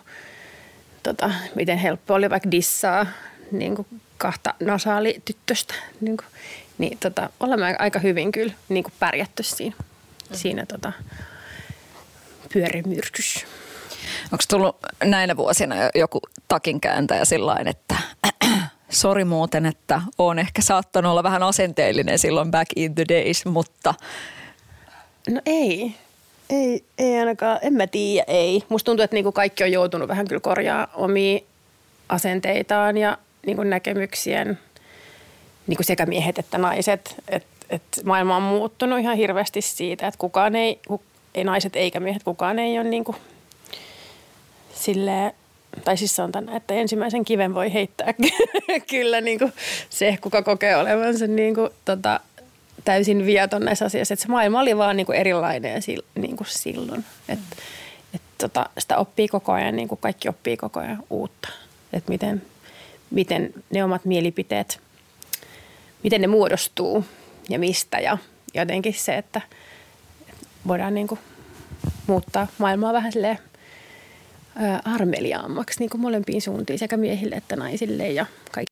[1.03, 3.07] tota, miten helppo oli vaikka dissaa
[3.51, 3.87] niin kuin
[4.19, 5.75] kahta nasaalityttöstä.
[6.01, 6.27] Niin, kuin,
[6.79, 10.37] niin tota, olemme aika hyvin kyllä niin kuin pärjätty siinä, mm.
[10.37, 10.93] siinä tota,
[12.53, 13.47] pyörimyrkys.
[14.33, 17.97] Onko tullut näinä vuosina joku takinkääntäjä sillä että
[18.91, 23.95] sori muuten, että on ehkä saattanut olla vähän asenteellinen silloin back in the days, mutta...
[25.31, 25.95] No ei.
[26.51, 28.63] Ei, ei ainakaan, en mä tiedä, ei.
[28.69, 31.41] Musta tuntuu, että niinku kaikki on joutunut vähän kyllä korjaa omia
[32.09, 34.59] asenteitaan ja niinku näkemyksien,
[35.67, 37.15] niinku sekä miehet että naiset.
[37.29, 40.81] Et, et maailma on muuttunut ihan hirveästi siitä, että kukaan ei,
[41.35, 43.17] ei naiset eikä miehet, kukaan ei ole niinku
[44.75, 45.33] silleen,
[45.85, 48.15] tai siis tänne, että ensimmäisen kiven voi heittää
[48.91, 49.53] kyllä niin kuin
[49.91, 52.21] se, kuka kokee olevansa niin kuin, tota,
[52.85, 54.15] täysin viaton näissä asioissa.
[54.15, 55.83] Että se maailma oli vaan niin kuin erilainen
[56.15, 57.05] niin kuin silloin.
[57.29, 57.57] Että
[58.15, 61.49] et tota, sitä oppii koko ajan, niin kuin kaikki oppii koko ajan uutta.
[61.93, 62.43] Että miten,
[63.11, 64.81] miten ne omat mielipiteet,
[66.03, 67.05] miten ne muodostuu
[67.49, 67.99] ja mistä.
[67.99, 68.19] Ja
[68.55, 69.41] jotenkin se, että
[70.69, 71.21] voidaan niin kuin
[72.07, 73.39] muuttaa maailmaa vähän silleen
[74.85, 78.72] armeliaammaksi niin kuin molempiin suuntiin sekä miehille että naisille ja kaikki.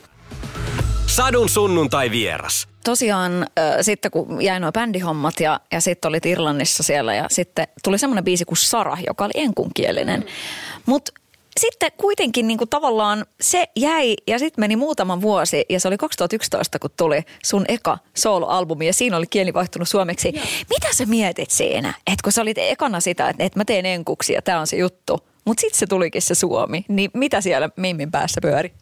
[1.11, 2.67] Sadun sunnuntai vieras.
[2.83, 7.67] Tosiaan äh, sitten kun jäi nuo bändihommat ja, ja sitten olit Irlannissa siellä ja sitten
[7.83, 10.19] tuli semmoinen biisi kuin Sara, joka oli enkunkielinen.
[10.19, 10.25] Mm.
[10.85, 11.11] Mutta
[11.59, 15.97] sitten kuitenkin niin kuin tavallaan se jäi ja sitten meni muutama vuosi ja se oli
[15.97, 20.31] 2011, kun tuli sun eka soloalbumi ja siinä oli kieli vaihtunut suomeksi.
[20.35, 20.45] Joo.
[20.69, 24.33] Mitä sä mietit siinä, että kun sä olit ekana sitä, että, että mä teen enkuksi
[24.33, 28.11] ja tämä on se juttu, mutta sitten se tulikin se Suomi, niin mitä siellä Mimmin
[28.11, 28.73] päässä pyöri?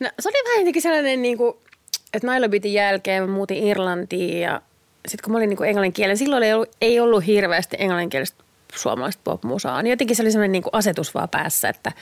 [0.00, 1.54] No se oli vähän jotenkin sellainen niin kuin
[2.14, 4.62] että Nailobitin jälkeen mä muutin Irlantiin ja
[5.08, 8.44] sitten kun mä olin niin englanninkielinen, silloin ei ollut, ei ollut hirveästi englanninkielistä
[8.74, 9.82] suomalaista popmusaa.
[9.82, 11.92] Niin jotenkin se oli sellainen niin kuin asetus vaan päässä, että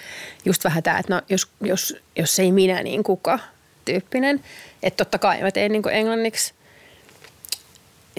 [0.45, 3.39] just vähän tämä, että no jos, jos, jos ei minä, niin kuka
[3.85, 4.41] tyyppinen.
[4.83, 6.55] Että totta kai mä teen niin kuin englanniksi.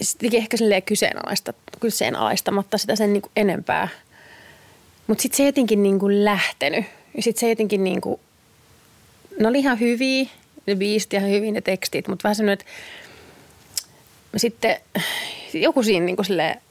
[0.02, 3.88] Sittenkin ehkä silleen kyseenalaista, kyseenalaistamatta sitä sen niin kuin enempää.
[5.08, 6.86] Mutta sitten se jotenkin niin kuin lähtenyt.
[7.15, 8.19] Ja sitten se jotenkin niin kuin,
[9.39, 10.30] ne oli ihan hyviä
[10.69, 12.65] ne biisit ihan hyvin ne tekstit, mutta vähän semmoinen, että
[14.38, 14.77] sitten
[15.53, 16.62] joku siinä niin kuin silleen,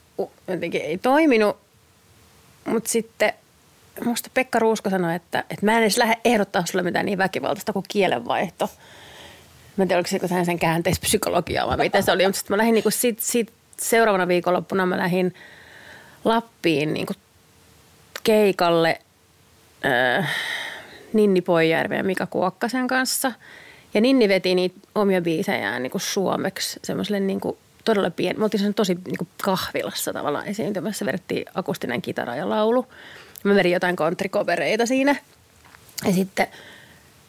[0.48, 1.56] jotenkin ei toiminut,
[2.64, 3.32] mutta sitten
[4.04, 7.72] musta Pekka Ruusko sanoi, että, että mä en edes lähde ehdottaa sulle mitään niin väkivaltaista
[7.72, 8.70] kuin kielenvaihto.
[9.76, 12.74] Mä en tiedä, oliko se sen käänteispsykologiaa vai miten se oli, mutta sitten mä lähdin
[12.74, 15.34] niin kuin sit, sit seuraavana viikonloppuna mä lähdin
[16.24, 17.16] Lappiin niin kuin
[18.22, 18.98] keikalle
[19.86, 20.30] äh,
[21.12, 23.32] Ninni Poijärven ja Mika Kuokkasen kanssa–
[23.94, 28.38] ja Ninni veti niitä omia biisejään niin kuin suomeksi semmoiselle niin kuin todella pieni.
[28.38, 31.06] Me oltiin tosi niin kuin kahvilassa tavallaan esiintymässä.
[31.06, 32.86] Vedettiin akustinen kitara ja laulu.
[33.44, 35.16] Mä vedin jotain kontrikovereita siinä.
[36.04, 36.46] Ja sitten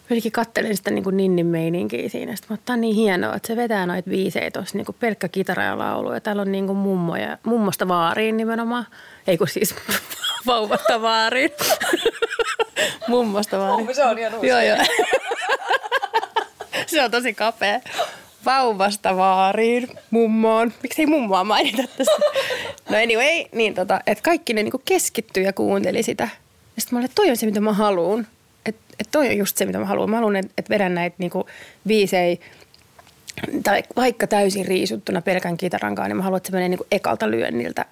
[0.09, 2.35] jotenkin kattelin sitä niin kuin Ninnin meininkiä siinä.
[2.35, 5.63] Sitten mä oon niin hienoa, että se vetää noita biisejä tuossa niin kuin pelkkä kitara
[5.63, 6.13] ja laulu.
[6.13, 8.85] Ja täällä on niin kuin mummoja, mummosta vaariin nimenomaan.
[9.27, 9.75] Ei kun siis
[10.47, 11.51] vauvasta vaariin.
[13.07, 13.95] mummosta vaariin.
[13.95, 14.77] se on ihan Joo, joo.
[16.91, 17.79] se on tosi kapea.
[18.45, 20.73] Vauvasta vaariin, mummoon.
[20.83, 22.15] Miksi ei mummoa mainita tästä?
[22.89, 26.23] No anyway, niin tota, että kaikki ne niinku keskittyi ja kuunteli sitä.
[26.75, 28.27] Ja sitten mä olin, että toi on se, mitä mä haluan.
[28.65, 30.09] Että et toi on just se, mitä mä haluan.
[30.09, 31.47] Mä haluan, että et vedän näitä niinku
[31.87, 32.39] viisei
[33.63, 37.31] tai vaikka täysin riisuttuna pelkän kitarankaan, niin mä haluan, että se menee niin kuin ekalta
[37.31, 37.85] lyönniltä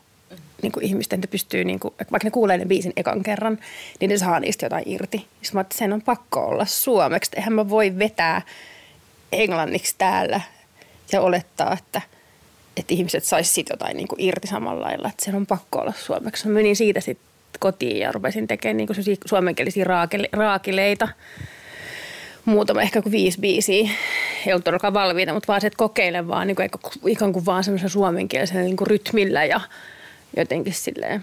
[0.61, 3.59] niin kuin ihmisten, että pystyy, niin kuin, vaikka ne kuulee ne biisin ekan kerran,
[3.99, 5.17] niin ne saa niistä jotain irti.
[5.17, 7.31] Sitten mä että sen on pakko olla suomeksi.
[7.35, 8.41] Eihän mä voi vetää
[9.31, 10.41] englanniksi täällä
[11.11, 12.01] ja olettaa, että,
[12.77, 15.09] että ihmiset saisi siitä jotain niin kuin irti samalla lailla.
[15.09, 16.47] Että sen on pakko olla suomeksi.
[16.47, 17.27] Mä menin siitä sitten
[17.59, 21.07] kotiin ja rupesin tekemään niin kuin suomenkielisiä raakile, raakileita.
[22.45, 23.89] Muutama ehkä kuin viisi biisiä.
[24.45, 26.69] Ei ollut todellakaan valmiita, mutta vaan se, että kokeilen vaan niin kuin,
[27.07, 29.61] ikään kuin vaan semmoisen suomenkielisen niin kuin rytmillä ja
[30.37, 31.21] jotenkin silleen.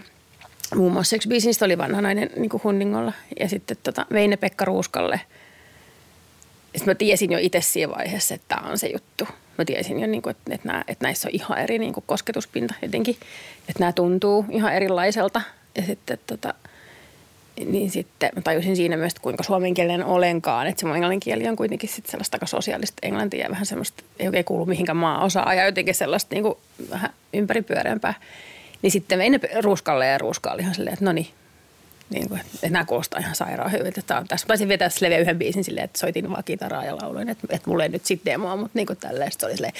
[0.74, 4.36] Muun muassa yksi biisistä oli vanha nainen niin kuin Hunningolla ja sitten tota, vein ne
[4.36, 5.20] Pekka Ruuskalle.
[6.74, 9.28] Sitten mä tiesin jo itse siinä vaiheessa, että tämä on se juttu.
[9.58, 13.16] Mä tiesin jo, niin kuin, että, näissä on ihan eri niin kuin kosketuspinta jotenkin.
[13.68, 15.40] Että nämä tuntuu ihan erilaiselta.
[15.76, 16.54] Ja sitten tota,
[17.66, 20.66] niin sitten mä tajusin siinä myös, että kuinka suomenkielinen olenkaan.
[20.66, 24.02] Että se mun englannin kieli on kuitenkin sitten sellaista aika sosiaalista englantia ja vähän semmoista,
[24.18, 26.54] ei oikein kuulu mihinkään maa osaa ja jotenkin sellaista niin kuin
[26.90, 28.14] vähän ympäripyöreämpää.
[28.82, 31.28] Niin sitten ne ruuskalle ja ruuska oli ihan silleen, että no niin,
[32.10, 34.02] niin kuin, että nämä kuulostaa ihan sairaan hyviltä.
[34.02, 34.46] Tämä on tässä.
[34.46, 37.82] Taisin vetää leveä yhden biisin silleen, että soitin vaan kitaraa ja lauloin, että, että mulla
[37.82, 39.32] ei nyt sitten demoa, mutta niin kuin tälleen.
[39.32, 39.72] Sitten oli silleen,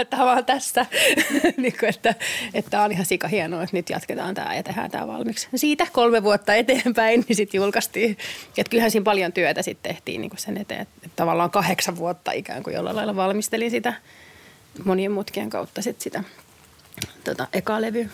[0.00, 0.86] että tämä on tässä.
[1.56, 2.14] niin kuin, että,
[2.54, 5.48] että tämä on ihan sika hienoa, että nyt jatketaan tämä ja tehdään tämä valmiiksi.
[5.54, 8.18] Siitä kolme vuotta eteenpäin, niin sitten julkaistiin.
[8.58, 10.80] Että kyllähän siinä paljon työtä sitten tehtiin niin kuin sen eteen.
[10.80, 13.94] Että, tavallaan kahdeksan vuotta ikään kuin jollain lailla valmistelin sitä
[14.84, 16.24] monien mutkien kautta sit sitä
[17.24, 18.10] tota, eka levy.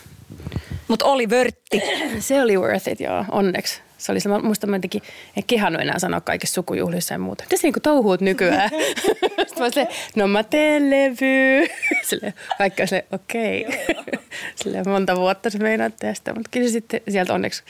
[0.88, 1.83] Mutta oli vörtti.
[2.18, 3.81] Se oli worth it, joo, onneksi.
[3.99, 5.03] Se oli se, mä jotenkin,
[5.37, 7.44] en kehannut enää sanoa kaikissa sukujuhlissa ja muuta.
[7.44, 8.70] Mitä sä niinku touhuut nykyään?
[9.46, 11.66] Sitten mä silleen, no mä teen levy.
[12.09, 13.66] Silleen, vaikka se, okei.
[13.66, 14.25] Okay.
[14.62, 17.62] Silleen monta vuotta se meinaa tästä, mutta kyllä sitten sieltä onneksi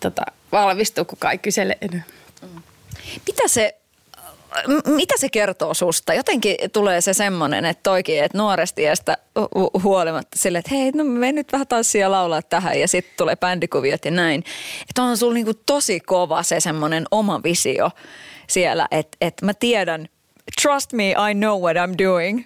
[0.00, 1.72] tota, valmistuu, kun kaikki kyseli.
[3.26, 3.77] Mitä se
[4.86, 6.14] mitä se kertoo susta?
[6.14, 9.16] Jotenkin tulee se semmoinen, että toikin, että nuoresti iästä
[9.82, 14.04] huolimatta sille, että hei, no me nyt vähän tanssia laulaa tähän ja sitten tulee bändikuviot
[14.04, 14.44] ja näin.
[14.90, 17.90] Että on sulla niinku tosi kova se semmoinen oma visio
[18.46, 20.08] siellä, että, että mä tiedän,
[20.62, 22.44] trust me, I know what I'm doing.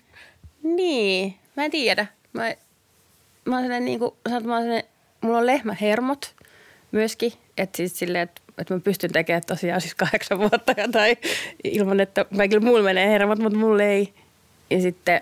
[0.62, 2.07] Niin, mä en tiedä.
[2.33, 2.55] Mä,
[3.45, 4.85] mä oon niin sellainen,
[5.21, 6.35] mulla on lehmähermot
[6.93, 11.17] myöskin, että siis silleen, että että mä pystyn tekemään tosiaan siis kahdeksan vuotta tai
[11.65, 14.12] ilman, että kaikille muille menee hermot, mutta mulle ei.
[14.71, 15.21] Ja sitten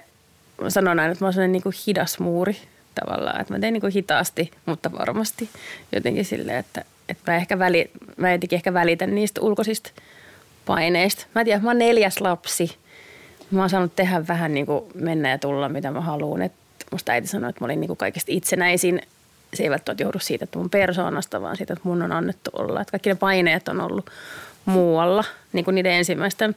[0.61, 2.57] mä sanon aina, että mä oon sellainen niin kuin hidas muuri
[2.95, 5.49] tavallaan, että mä teen niin kuin hitaasti, mutta varmasti
[5.93, 9.91] jotenkin silleen, että, että mä, ehkä väli, mä jotenkin ehkä välitän niistä ulkoisista
[10.67, 11.27] paineista.
[11.35, 12.77] Mä en tiedä, mä oon neljäs lapsi.
[13.51, 16.51] Mä oon saanut tehdä vähän niin kuin mennä ja tulla, mitä mä haluan.
[16.93, 19.03] Musta äiti sanoi, että mä olin niin kuin kaikista itsenäisin
[19.55, 22.81] se ei välttämättä johdu siitä, että mun persoonasta, vaan siitä, että mun on annettu olla.
[22.81, 24.11] Että kaikki ne paineet on ollut
[24.65, 26.57] muualla, niin kuin niiden ensimmäisten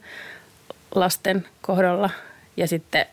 [0.94, 2.10] lasten kohdalla.
[2.56, 3.06] Ja sitten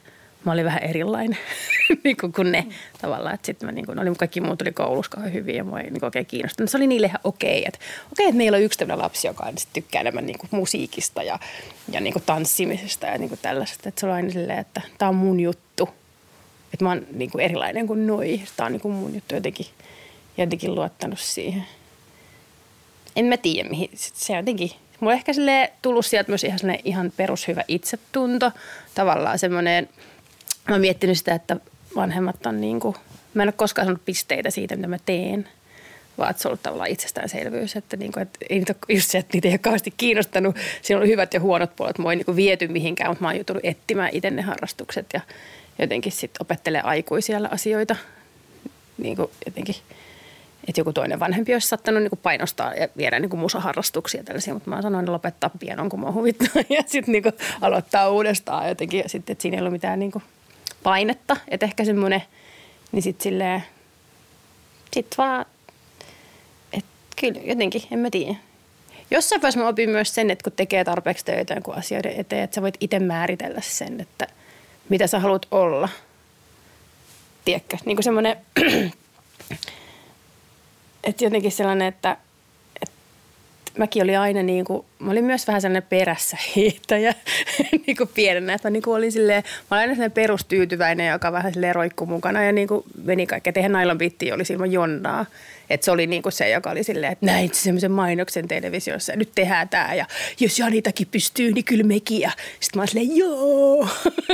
[0.45, 1.37] mä olin vähän erilainen
[2.03, 2.67] niin kuin, kuin ne
[3.01, 3.35] tavallaan.
[3.35, 5.91] Että sitten mä niin kuin, oli, kaikki muut tuli koulussa kauhean hyvin ja mua ei
[5.91, 6.69] niin oikein kiinnostunut.
[6.69, 9.27] Se oli niille ihan okei, okay, että okei, okay, että meillä on yksi tämmöinen lapsi,
[9.27, 11.39] joka on tykkää enemmän niin kuin musiikista ja,
[11.91, 13.89] ja niin kuin tanssimisesta ja niin kuin tällaisesta.
[13.89, 15.70] Että se oli aina silleen, että tämä on mun juttu
[16.73, 18.41] että mä oon niin kuin erilainen kuin noi.
[18.57, 19.65] Tämä on niin kuin mun juttu jotenkin,
[20.37, 21.65] jotenkin luottanut siihen.
[23.15, 23.89] En mä tiedä, mihin.
[23.95, 25.31] Se jotenkin, mulla ehkä
[25.81, 28.51] tullut sieltä myös ihan, ihan perushyvä itsetunto.
[28.95, 29.89] Tavallaan semmoinen,
[30.67, 31.57] mä oon miettinyt sitä, että
[31.95, 32.95] vanhemmat on niin kuin,
[33.33, 35.47] mä en ole koskaan saanut pisteitä siitä, mitä mä teen–
[36.17, 39.29] vaan se on ollut tavallaan itsestäänselvyys, että, niin kuin, että ei niitä, just se, että
[39.33, 40.55] niitä ei ole kauheasti kiinnostanut.
[40.81, 41.97] Siinä on hyvät ja huonot puolet.
[41.97, 45.21] Mä oon niin viety mihinkään, mutta mä oon joutunut etsimään itse ne harrastukset ja
[45.79, 47.95] jotenkin sitten opettelee aikuisia asioita.
[48.97, 49.75] Niin kuin jotenkin,
[50.67, 54.53] että joku toinen vanhempi olisi saattanut niin kuin painostaa ja viedä niin kuin musaharrastuksia tällaisia,
[54.53, 57.23] mutta mä sanoin, lopettaa pienon, kun mä huvittaa ja sitten niin
[57.61, 58.99] aloittaa uudestaan jotenkin.
[58.99, 60.23] Ja sitten, että siinä ei ollut mitään niin kuin
[60.83, 62.23] painetta, että ehkä semmoinen,
[62.91, 63.63] niin sitten silleen,
[64.93, 65.45] sitten vaan,
[66.73, 66.89] että
[67.21, 68.35] kyllä jotenkin, en mä tiedä.
[69.11, 72.55] Jossain vaiheessa mä opin myös sen, että kun tekee tarpeeksi töitä jonkun asioiden eteen, että
[72.55, 74.27] sä voit itse määritellä sen, että–
[74.91, 75.89] mitä sä haluat olla.
[77.45, 77.77] Tiedätkö?
[77.85, 78.37] Niin kuin semmoinen,
[81.03, 82.17] että jotenkin sellainen, että,
[82.81, 82.95] että
[83.77, 87.15] mäkin olin aina niin kuin, mä olin myös vähän sellainen perässä hiihtäjä
[87.87, 88.53] niin kuin pienenä.
[88.53, 92.07] Että mä niin kuin olin silleen, mä olin aina sellainen perustyytyväinen, joka vähän silleen roikkuu
[92.07, 93.53] mukana ja niin kuin meni kaikkea.
[93.55, 93.97] Eihän nailon
[94.33, 95.25] oli ilman jonnaa.
[95.73, 99.31] Että se oli niinku se, joka oli silleen, että näin semmoisen mainoksen televisiossa ja nyt
[99.35, 100.05] tehdään tämä ja
[100.39, 102.19] jos Janitakin pystyy, niin kyllä mekin.
[102.19, 103.87] Ja sitten mä olin silleen, joo,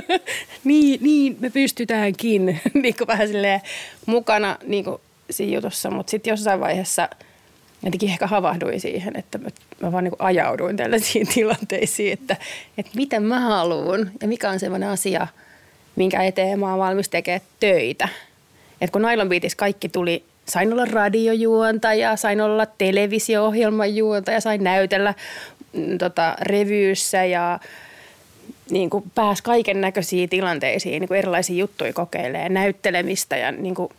[0.63, 2.61] niin, niin, me pystytäänkin.
[2.83, 3.61] niinku vähän silleen
[4.05, 7.09] mukana niinku siinä jutussa, mutta sitten jossain vaiheessa
[7.83, 9.49] jotenkin ehkä havahduin siihen, että mä,
[9.81, 12.35] mä vaan niinku ajauduin tällaisiin tilanteisiin, että,
[12.77, 15.27] että mitä mä haluan ja mikä on semmoinen asia,
[15.95, 18.09] minkä eteen mä oon valmis tekemään töitä.
[18.81, 25.13] Et kun Nylon Beatissä kaikki tuli, sain olla radiojuontaja, sain olla televisio-ohjelman juontaja, sain näytellä
[25.73, 27.59] mm, tota, revyyssä ja
[28.69, 33.89] niin kuin pääsi kaiken näköisiin tilanteisiin, niin kuin erilaisia juttuja kokeilemaan, näyttelemistä ja niin kuin,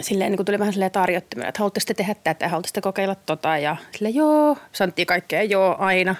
[0.00, 3.76] silleen niin kuin tuli vähän silleen tarjottimella, että haluaisitte tehdä tätä, haluaisitte kokeilla tota ja
[3.92, 6.14] sille joo, sanottiin kaikkea joo aina.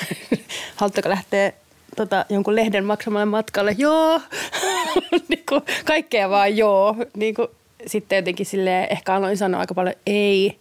[0.76, 1.52] Haluatteko lähteä
[1.96, 3.74] tota, jonkun lehden maksamalle matkalle?
[3.78, 4.20] Joo.
[5.28, 6.96] niin kuin, kaikkea vaan joo.
[7.16, 7.48] Niin kuin,
[7.86, 10.58] sitten jotenkin sille ehkä aloin sanoa aika paljon ei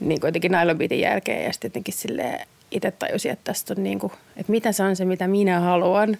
[0.00, 3.84] niin kuin jotenkin Nylon Beatin jälkeen ja sitten jotenkin silleen itse tajusin, että tästä on
[3.84, 6.18] niin kuin, että mitä se on se, mitä minä haluan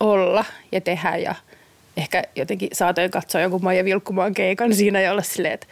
[0.00, 1.34] olla ja tehdä ja
[1.96, 5.66] ehkä jotenkin saatoin katsoa jonkun Maija Vilkkumaan keikan siinä ja olla silleen, että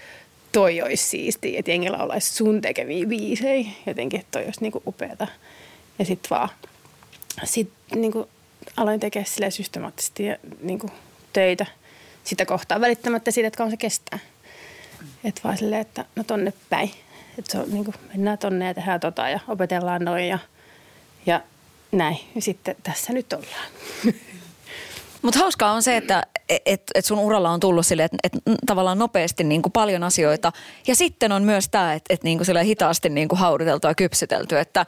[0.53, 3.69] toi olisi siistiä, että jengillä olisi sun tekeviä biisejä.
[3.87, 5.27] Jotenkin, että toi olisi niinku upeata.
[5.99, 6.49] Ja sitten vaan
[7.45, 8.29] sit niinku
[8.77, 10.91] aloin tekemään silleen systemaattisesti ja niinku
[11.33, 11.67] töitä
[12.29, 14.19] sitä kohtaa välittämättä siitä, että kauan se kestää.
[15.25, 16.91] Että vaan silleen, että no tonne päin.
[17.39, 20.39] Että se on niinku, mennään tonne ja tehdään tota ja opetellaan noin ja,
[21.27, 21.41] ja
[21.93, 22.17] näin.
[22.35, 23.67] Ja sitten tässä nyt ollaan.
[25.23, 28.33] Mutta hauskaa on se, että et, et sun uralla on tullut sille, että et
[28.67, 30.53] tavallaan nopeasti niin kuin paljon asioita.
[30.87, 34.59] Ja sitten on myös tämä, että et niin kuin hitaasti niin kuin hauduteltu ja kypsytelty,
[34.59, 34.87] että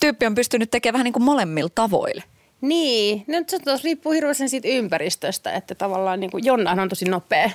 [0.00, 2.22] tyyppi on pystynyt tekemään vähän niin kuin molemmilla tavoilla.
[2.60, 7.04] Niin, no se tos riippuu hirveästi siitä ympäristöstä, että tavallaan niin kuin Jonnahan on tosi
[7.04, 7.50] nopea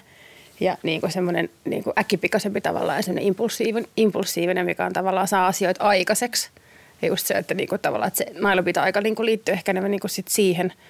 [0.59, 5.27] ja niin kuin semmoinen niin kuin äkkipikaisempi tavallaan ja semmoinen impulsiivinen, impulsiivinen, mikä on tavallaan
[5.27, 6.49] saa asioita aikaiseksi.
[7.01, 9.91] Ja just se, että niin kuin tavallaan että se nailopita-aika niin kuin liittyy ehkä enemmän
[9.91, 10.73] niin kuin sit siihen–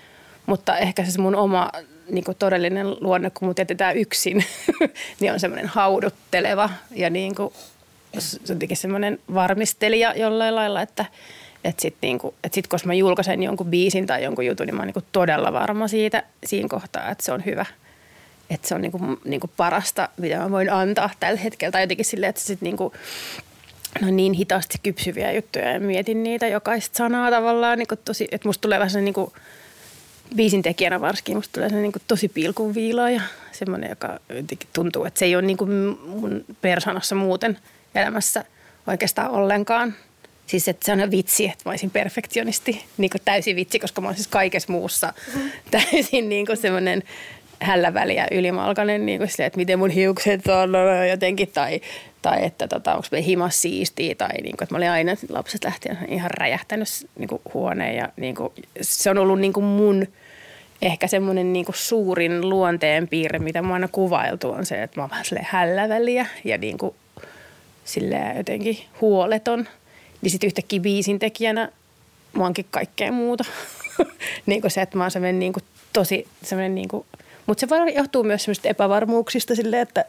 [0.45, 1.71] mutta ehkä se mun oma
[2.09, 4.45] niin kuin todellinen luonne, kun mut jätetään yksin,
[5.19, 7.53] niin on semmoinen haudutteleva ja niin kuin,
[8.19, 11.05] se on semmoinen varmistelija jollain lailla, että
[11.63, 14.81] että sitten niinku, et sit, kun mä julkaisen jonkun biisin tai jonkun jutun, niin mä
[14.81, 17.65] oon niinku todella varma siitä siinä kohtaa, että se on hyvä.
[18.49, 21.71] Että se on niinku, niinku parasta, mitä mä voin antaa tällä hetkellä.
[21.71, 22.93] Tai jotenkin silleen, että sit niinku,
[24.01, 27.77] no niin hitaasti kypsyviä juttuja ja mietin niitä jokaista sanaa tavallaan.
[27.77, 29.33] Niinku tosi, että musta tulee vähän niinku,
[30.35, 33.21] biisin tekijänä varsinkin musta tulee niin kuin tosi pilkunviilaa ja
[33.51, 37.57] semmoinen, joka jotenkin tuntuu, että se ei ole niin kuin mun persoonassa muuten
[37.95, 38.45] elämässä
[38.87, 39.93] oikeastaan ollenkaan.
[40.47, 44.07] Siis että se on vitsi, että mä olisin perfektionisti, niin kuin täysin vitsi, koska mä
[44.07, 45.51] olen siis kaikessa muussa mm-hmm.
[45.71, 47.03] täysin niin kuin semmoinen
[47.61, 50.69] hälläväli ja ylimalkainen, niin kuin sille, että miten mun hiukset on
[51.09, 51.81] jotenkin, tai,
[52.21, 55.63] tai että tota, onko me himas siistiä, tai niin kuin, että mä olin aina lapset
[55.63, 56.87] lähtien ihan räjähtänyt
[57.19, 60.07] niin kuin huoneen, ja niin kuin, se on ollut niin kuin mun–
[60.85, 65.03] ehkä semmoinen niin kuin suurin luonteen piirre, mitä mä aina kuvailtu, on se, että mä
[65.03, 66.95] oon vähän hälläväliä ja niin kuin
[68.37, 69.67] jotenkin huoleton.
[70.23, 71.69] Niin sitten yhtäkkiä biisin tekijänä
[72.33, 73.43] mä oonkin kaikkea muuta.
[74.45, 77.05] niin kuin se, että mä oon semmoinen niin kuin tosi semmoinen niin kuin,
[77.45, 80.05] mutta se voi johtuu myös semmoisista epävarmuuksista silleen, että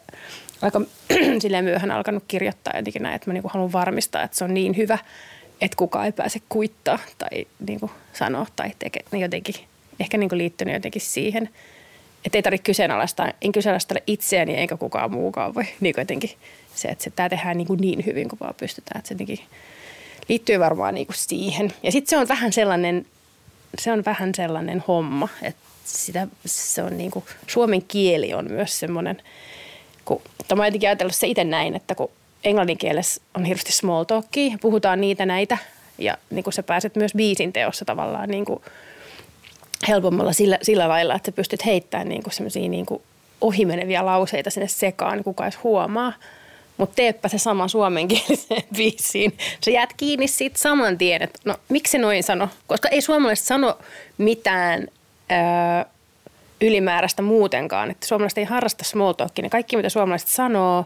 [0.62, 0.81] aika
[1.42, 4.77] silleen myöhään alkanut kirjoittaa jotenkin näin, että mä niin haluan varmistaa, että se on niin
[4.77, 4.98] hyvä,
[5.61, 9.55] että kukaan ei pääse kuittaa tai niin kuin sanoa tai teke, niin jotenkin
[10.00, 11.50] ehkä niin kuin liittynyt jotenkin siihen,
[12.24, 16.31] että ei tarvitse kyseenalaistaa, en kyseenalaista itseäni eikä kukaan muukaan voi niin jotenkin
[16.74, 19.38] se, että se, tämä tehdään niin, kuin niin hyvin kuin vaan pystytään, että se jotenkin
[20.29, 21.73] liittyy varmaan niin kuin siihen.
[21.83, 23.07] Ja sitten se on vähän sellainen,
[23.79, 28.81] se on vähän sellainen homma, että sitä, se on niin kuin, suomen kieli on myös
[28.81, 29.23] semmoinen,
[30.05, 30.23] kun,
[30.55, 32.11] mä oon jotenkin ajatellut se itse näin, että kun
[32.45, 35.59] englannin kielessä on hirveästi small talkia, puhutaan niitä näitä,
[35.99, 38.63] ja niin kuin sä pääset myös biisin teossa tavallaan niin kuin
[39.89, 43.03] helpommalla sillä, sillä lailla, että sä pystyt heittämään niinku semmoisia niinku
[43.41, 46.13] ohimeneviä lauseita sinne sekaan, niin kukaan edes huomaa.
[46.77, 49.37] Mutta teepä se sama suomenkieliseen biisiin.
[49.65, 52.49] Sä jäät kiinni siitä saman tien, että no miksi noin sano?
[52.67, 53.79] Koska ei suomalaiset sano
[54.19, 54.89] mitään
[55.31, 55.85] öö,
[56.61, 57.91] ylimääräistä muutenkaan.
[57.91, 59.51] Että suomalaiset ei harrasta small talkia.
[59.51, 60.85] Kaikki mitä suomalaiset sanoo,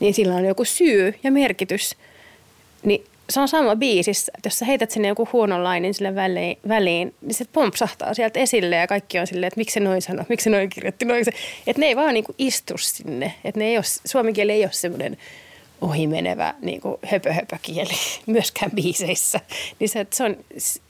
[0.00, 1.96] niin sillä on joku syy ja merkitys.
[2.82, 6.58] Niin se on sama biisissä, että jos sä heität sinne joku huonon lainin sille väliin,
[6.68, 10.24] väliin, niin se pompsahtaa sieltä esille ja kaikki on silleen, että miksi se noin sanoi,
[10.28, 11.24] miksi se noin kirjoitti, noin.
[11.66, 13.34] Että ne ei vaan niinku istu sinne.
[13.44, 15.16] Että ne ei ole, suomen kieli ei ole semmoinen
[15.80, 17.94] ohimenevä niin kuin höpö, höpö kieli
[18.26, 19.40] myöskään biiseissä.
[19.78, 20.36] Niin se, se on,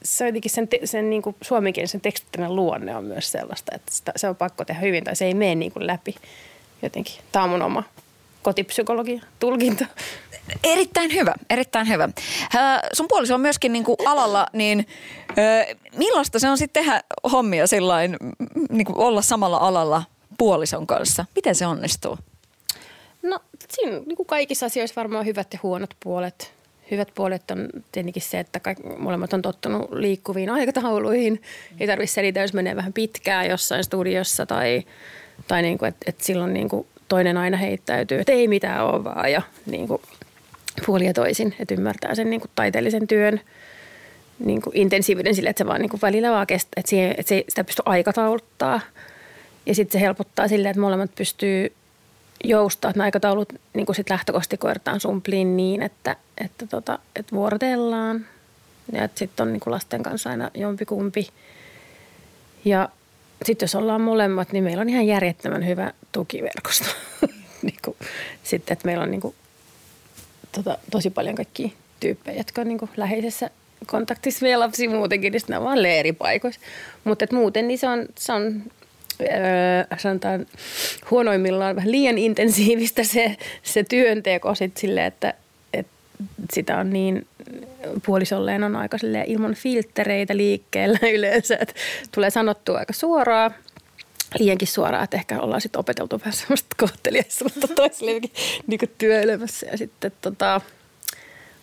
[0.03, 4.29] se on jotenkin sen, sen niin suomenkielisen tekstittäinen luonne on myös sellaista, että sitä, se
[4.29, 6.15] on pakko tehdä hyvin tai se ei mene niin kuin läpi
[6.83, 7.15] jotenkin.
[7.33, 7.83] Tämä on mun oma
[8.43, 9.87] kotipsykologia tulkinta.
[10.65, 12.09] Erittäin hyvä, erittäin hyvä.
[12.57, 14.87] Äh, sun puoliso on myöskin niin kuin alalla, niin
[15.31, 17.01] äh, millaista se on sitten tehdä
[17.33, 18.17] hommia sillain,
[18.71, 20.03] niin kuin olla samalla alalla
[20.39, 21.25] puolison kanssa?
[21.35, 22.19] Miten se onnistuu?
[23.23, 23.39] No
[23.69, 26.53] siinä niin kuin kaikissa asioissa varmaan hyvät ja huonot puolet.
[26.91, 31.43] hyvät puolet on tietenkin se, että kaikki, molemmat on tottunut liikkuviin aikatauluihin.
[31.81, 34.83] Ei tarvitse selitä, jos menee vähän pitkään jossain studiossa tai,
[35.49, 39.05] tai niin kuin, että, että silloin niin kuin toinen aina heittäytyy, että ei mitään ole
[39.05, 40.03] vaan ja niin kuin
[40.87, 43.41] puoli ja toisin, että ymmärtää sen niin kuin taiteellisen työn
[44.39, 47.29] niin kuin intensiivinen sille, että se vaan niin kuin välillä vaan kestää, että, siihen, että
[47.29, 48.81] se, sitä pystyy aikatauluttaa.
[49.67, 51.73] Ja sitten se helpottaa sille, että molemmat pystyy
[52.45, 58.27] joustaa, että aikataulut niin kuin sit lähtökohtaisesti koetaan sumpliin niin, että, että, tota, että vuorotellaan
[58.93, 61.29] ja sitten on niin kuin lasten kanssa aina jompikumpi.
[62.65, 62.89] Ja
[63.45, 66.85] sitten jos ollaan molemmat, niin meillä on ihan järjettömän hyvä tukiverkosto.
[67.63, 67.97] niin kuin,
[68.43, 69.35] sitten, että meillä on niin kuin,
[70.55, 71.69] tota, tosi paljon kaikkia
[72.01, 73.51] tyyppejä, jotka on niin kuin läheisessä
[73.87, 76.61] kontaktissa vielä lapsia muutenkin, niin ne on vaan leiripaikoissa.
[77.05, 78.63] Mutta muuten niin se on, se on
[79.21, 80.47] öö, sanotaan
[81.11, 85.35] huonoimmillaan vähän liian intensiivistä se, se työnteko sitten silleen, että,
[85.73, 85.93] että
[86.53, 87.27] sitä on niin
[88.07, 88.97] puolisolleen on aika
[89.27, 91.75] ilman filttereitä liikkeellä yleensä, että
[92.13, 93.55] tulee sanottua aika suoraan
[94.39, 98.31] liiankin suoraan, että ehkä ollaan sitten opeteltu vähän semmoista kohteliaisuutta toisillekin
[98.67, 99.67] niin työelämässä.
[99.67, 100.61] Ja sitten tota,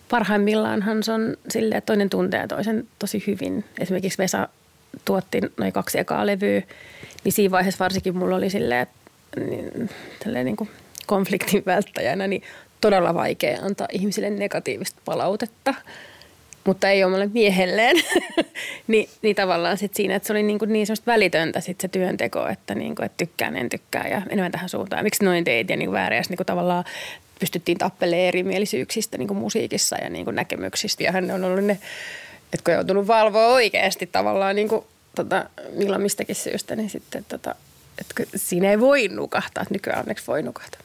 [0.10, 3.66] parhaimmillaanhan se on silleen, että toinen tuntee toisen tosi hyvin.
[3.80, 4.48] Esimerkiksi Vesa
[5.06, 6.62] tuotti noin kaksi ekaa levyä,
[7.24, 8.96] niin siinä vaiheessa varsinkin mulla oli silleen, että
[9.40, 9.90] niin,
[10.44, 10.70] niin kuin
[11.08, 12.44] konfliktin välttäjänä, niin
[12.82, 15.74] todella vaikea antaa ihmisille negatiivista palautetta–
[16.64, 17.96] mutta ei omalle miehelleen.
[18.88, 21.88] Ni, niin tavallaan sit siinä, että se oli niin, kuin niin semmoista välitöntä sit se
[21.88, 25.04] työnteko, että, niin kuin, että tykkään, en tykkää ja enemmän tähän suuntaan.
[25.04, 26.18] Miksi noin teit ja niin väärin.
[26.18, 26.84] Ja niin kuin tavallaan
[27.40, 31.04] pystyttiin tappelemaan erimielisyyksistä niin kuin musiikissa ja niin kuin näkemyksistä.
[31.04, 31.80] Ja hän on ollut ne,
[32.54, 34.86] että kun on joutunut valvoa oikeasti tavallaan niin kuin,
[35.16, 37.56] tota, milloin mistäkin syystä, niin sitten tota,
[38.00, 39.66] että siinä ei voi nukahtaa.
[39.70, 40.82] Nykyään onneksi voi nukahtaa.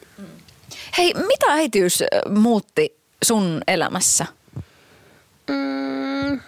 [0.97, 4.25] Hei, mitä äitiys muutti sun elämässä?
[5.47, 6.39] Mm,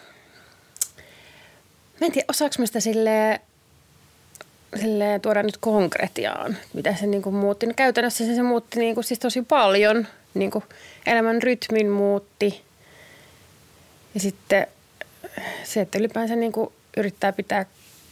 [2.00, 3.39] mä en tiedä, osaako mä sitä silleen,
[4.82, 7.66] silleen tuoda nyt konkretiaan, mitä se niin kuin muutti.
[7.66, 10.08] No käytännössä se, se muutti niin kuin siis tosi paljon.
[10.34, 10.64] Niin kuin
[11.06, 12.62] elämän rytmin muutti.
[14.14, 14.68] Ja sitten
[15.64, 17.66] se, että ylipäänsä niin kuin yrittää pitää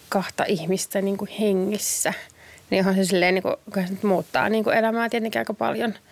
[0.10, 2.14] kahta ihmistä niin kuin hengissä,
[2.70, 5.94] niin onhan se silleen, niin kuin, se muuttaa niin kuin elämää tietenkin aika paljon–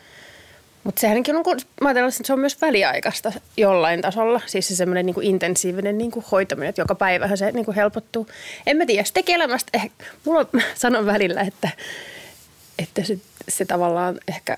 [0.85, 4.41] mutta sehän on, kun, mä ajattelen, että se on myös väliaikaista jollain tasolla.
[4.45, 8.27] Siis se semmoinen niin intensiivinen niin kuin hoitaminen, että joka päivähän se niin kuin helpottuu.
[8.67, 11.69] En mä tiedä, se tekee elämästä, ehkä, mulla sanon välillä, että,
[12.79, 13.17] että se,
[13.49, 14.57] se tavallaan ehkä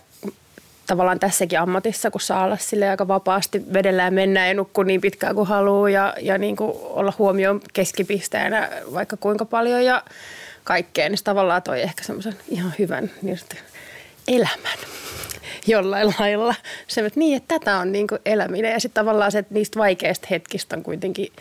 [0.88, 5.02] tavallaan tässäkin ammatissa, kun saa olla sille aika vapaasti vedellä ja mennä ja nukkua niin
[5.02, 10.04] pitkään kuin haluaa ja, ja niin kuin olla huomioon keskipisteenä vaikka kuinka paljon ja
[10.64, 13.40] kaikkea, niin tavallaan toi ehkä semmoisen ihan hyvän niin
[14.28, 14.78] elämän
[15.68, 16.56] jollain lailla.
[16.88, 19.80] Se, että niin, että tätä on niin kuin eläminen ja sitten tavallaan se, että niistä
[19.80, 21.32] vaikeista hetkistä on kuitenkin,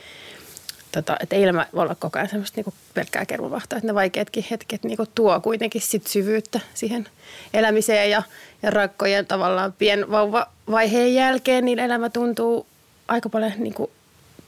[0.93, 4.47] tota, että ei elämä voi olla koko ajan semmoista niin pelkkää kermavahtaa, että ne vaikeatkin
[4.51, 7.09] hetket niin kuin tuo kuitenkin sit syvyyttä siihen
[7.55, 8.22] elämiseen ja,
[8.62, 12.66] ja rakkojen tavallaan pienvauvavaiheen jälkeen, niin elämä tuntuu
[13.09, 13.91] aika paljon, niin kuin,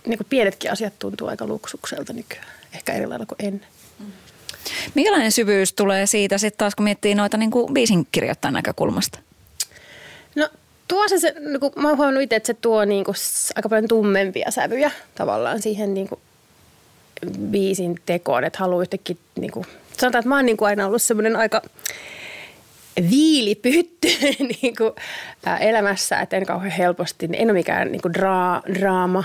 [0.06, 3.68] niin kuin pienetkin asiat tuntuu aika luksukselta nykyään, ehkä eri lailla kuin ennen.
[4.94, 9.18] Minkälainen syvyys tulee siitä sitten taas, kun miettii noita niin kuin biisin kirjoittajan näkökulmasta?
[10.36, 10.48] No
[10.88, 13.14] tuo se, se niin kuin, mä oon huomannut itse, että se tuo niin kuin,
[13.56, 16.20] aika paljon tummempia sävyjä tavallaan siihen niin kuin,
[17.40, 19.66] biisin tekoon, että haluaa yhtäkkiä, niin kuin,
[19.98, 21.62] sanotaan, että mä oon niin kuin aina ollut semmoinen aika
[23.10, 24.08] viilipytty
[24.62, 24.92] niin kuin,
[25.46, 29.24] ää, elämässä, että en kauhean helposti, en ole mikään niin kuin, draa, draama,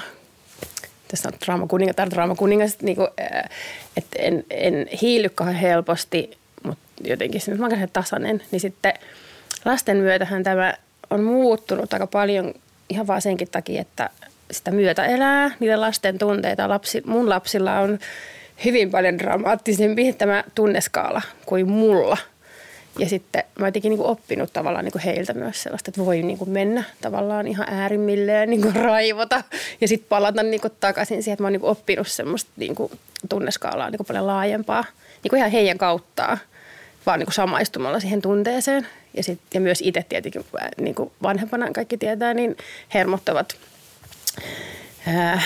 [1.13, 3.07] tässä on draama kuningas, tai draama kuningas, niin kuin,
[3.97, 8.93] että en, en hiily kauhean helposti, mutta jotenkin se, mä oon tasainen, niin sitten
[9.65, 10.73] lasten myötähän tämä
[11.09, 12.53] on muuttunut aika paljon
[12.89, 14.09] ihan vaan senkin takia, että
[14.51, 16.69] sitä myötä elää, niitä lasten tunteita.
[16.69, 17.99] Lapsi, mun lapsilla on
[18.65, 22.17] hyvin paljon dramaattisempi tämä tunneskaala kuin mulla.
[22.99, 26.83] Ja sitten mä oon niin oppinut tavallaan niin heiltä myös sellaista, että voi niin mennä
[27.01, 29.43] tavallaan ihan äärimmilleen niin raivota
[29.81, 32.75] ja sitten palata niin takaisin siihen, että mä oon niin oppinut semmoista niin
[33.29, 34.85] tunneskaalaa niin paljon laajempaa
[35.23, 36.37] niin ihan heidän kauttaan,
[37.05, 38.87] vaan niin samaistumalla siihen tunteeseen.
[39.17, 40.45] Ja, sit, ja myös itse tietenkin
[40.77, 42.57] niin kuin vanhempana kaikki tietää, niin
[42.93, 43.55] hermottavat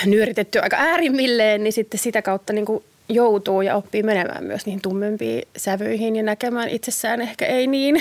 [0.06, 4.82] nyöritetty aika äärimmilleen, niin sitten sitä kautta niin kuin joutuu ja oppii menemään myös niihin
[4.82, 7.96] tummempiin sävyihin ja näkemään itsessään ehkä ei niin,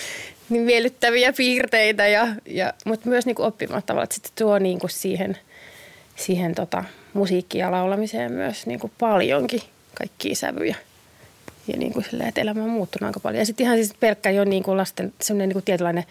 [0.48, 4.78] niin miellyttäviä piirteitä, ja, ja, mutta myös niin kuin oppimaan tavallaan, että sitten tuo niin
[4.78, 5.36] kuin siihen,
[6.16, 9.62] siihen tota, musiikkiin ja laulamiseen myös niin kuin paljonkin
[9.94, 10.76] kaikkia sävyjä
[11.68, 13.40] ja niin kuin silleen, että elämä on muuttunut aika paljon.
[13.40, 16.04] Ja sitten ihan siis pelkkä jo niin kuin lasten semmoinen niin kuin tietynlainen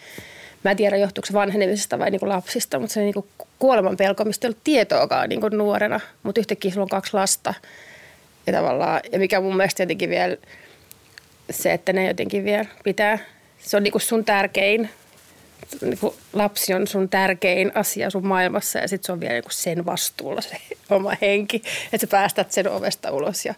[0.63, 3.25] Mä en tiedä johtuuko se vanhenemisesta vai niin kuin lapsista, mutta se niin kuin
[3.59, 5.99] kuoleman pelko, mistä ei ollut tietoakaan niin kuin nuorena.
[6.23, 7.53] Mutta yhtäkkiä sulla on kaksi lasta.
[8.47, 10.37] Ja tavallaan, ja mikä mun mielestä jotenkin vielä
[11.49, 13.19] se, että ne jotenkin vielä pitää,
[13.59, 14.89] se on niin kuin sun tärkein
[15.81, 19.43] niin kuin lapsi on sun tärkein asia sun maailmassa ja sitten se on vielä niin
[19.43, 20.57] kuin sen vastuulla se
[20.89, 21.61] oma henki,
[21.93, 23.53] että sä päästät sen ovesta ulos ja,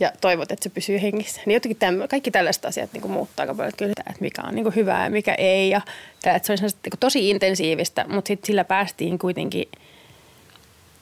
[0.00, 1.40] ja toivot, että se pysyy hengissä.
[1.46, 4.54] Niin jotenkin tämmö, kaikki tällaiset asiat niin kuin muuttaa aika paljon, kyllä, että mikä on
[4.54, 5.80] niin kuin hyvää ja mikä ei ja
[6.24, 9.68] että se on niin kuin tosi intensiivistä, mutta sitten sillä päästiin kuitenkin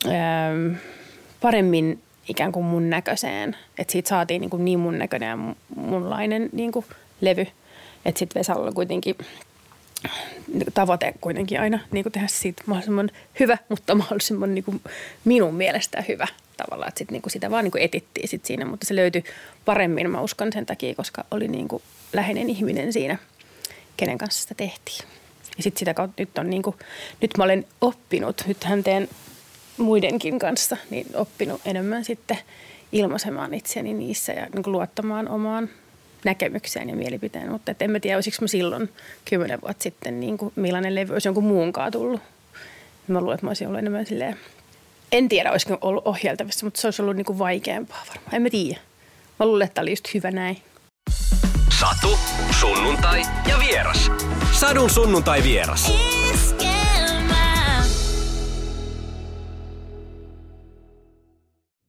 [0.07, 0.75] ähm,
[1.41, 5.39] paremmin ikään kuin mun näköiseen, että siitä saatiin niin, kuin niin mun näköinen ja
[5.77, 6.87] munlainen niin kuin
[7.21, 7.47] levy,
[8.05, 9.17] että sitten Vesalla on kuitenkin–
[10.75, 13.11] tavoite kuitenkin aina niin kuin tehdä siitä mahdollisimman
[13.41, 14.81] hyvä, mutta mahdollisimman niin kuin
[15.25, 16.87] minun mielestä hyvä tavalla.
[16.89, 19.25] Että sit, niin kuin sitä vaan niin kuin etittiin sit siinä, mutta se löytyi
[19.65, 23.19] paremmin, mä uskon sen takia, koska oli niin kuin läheinen ihminen siinä,
[23.97, 25.09] kenen kanssa sitä tehtiin.
[25.57, 26.77] Ja sitten sitä kautta nyt on niin kuin,
[27.21, 29.09] nyt mä olen oppinut, nythän teen
[29.81, 32.39] muidenkin kanssa, niin oppinut enemmän sitten
[32.93, 35.69] ilmaisemaan itseäni niissä ja niin luottamaan omaan
[36.25, 38.93] näkemykseen ja mielipiteen, mutta et en mä tiedä, olisiko mä silloin
[39.25, 42.21] kymmenen vuotta sitten, niin kuin millainen levy olisi jonkun muunkaan tullut.
[43.09, 44.37] Mä luulen, että mä olisin ollut enemmän silleen,
[45.13, 48.35] en tiedä, olisiko ollut ohjeltavissa, mutta se olisi ollut niin kuin vaikeampaa varmaan.
[48.35, 48.81] En mä tiedä.
[49.39, 50.63] Mä luulen, että oli just hyvä näin.
[51.81, 52.19] Satu,
[52.61, 54.11] sunnuntai ja vieras.
[54.53, 55.93] Sadun sunnuntai vieras.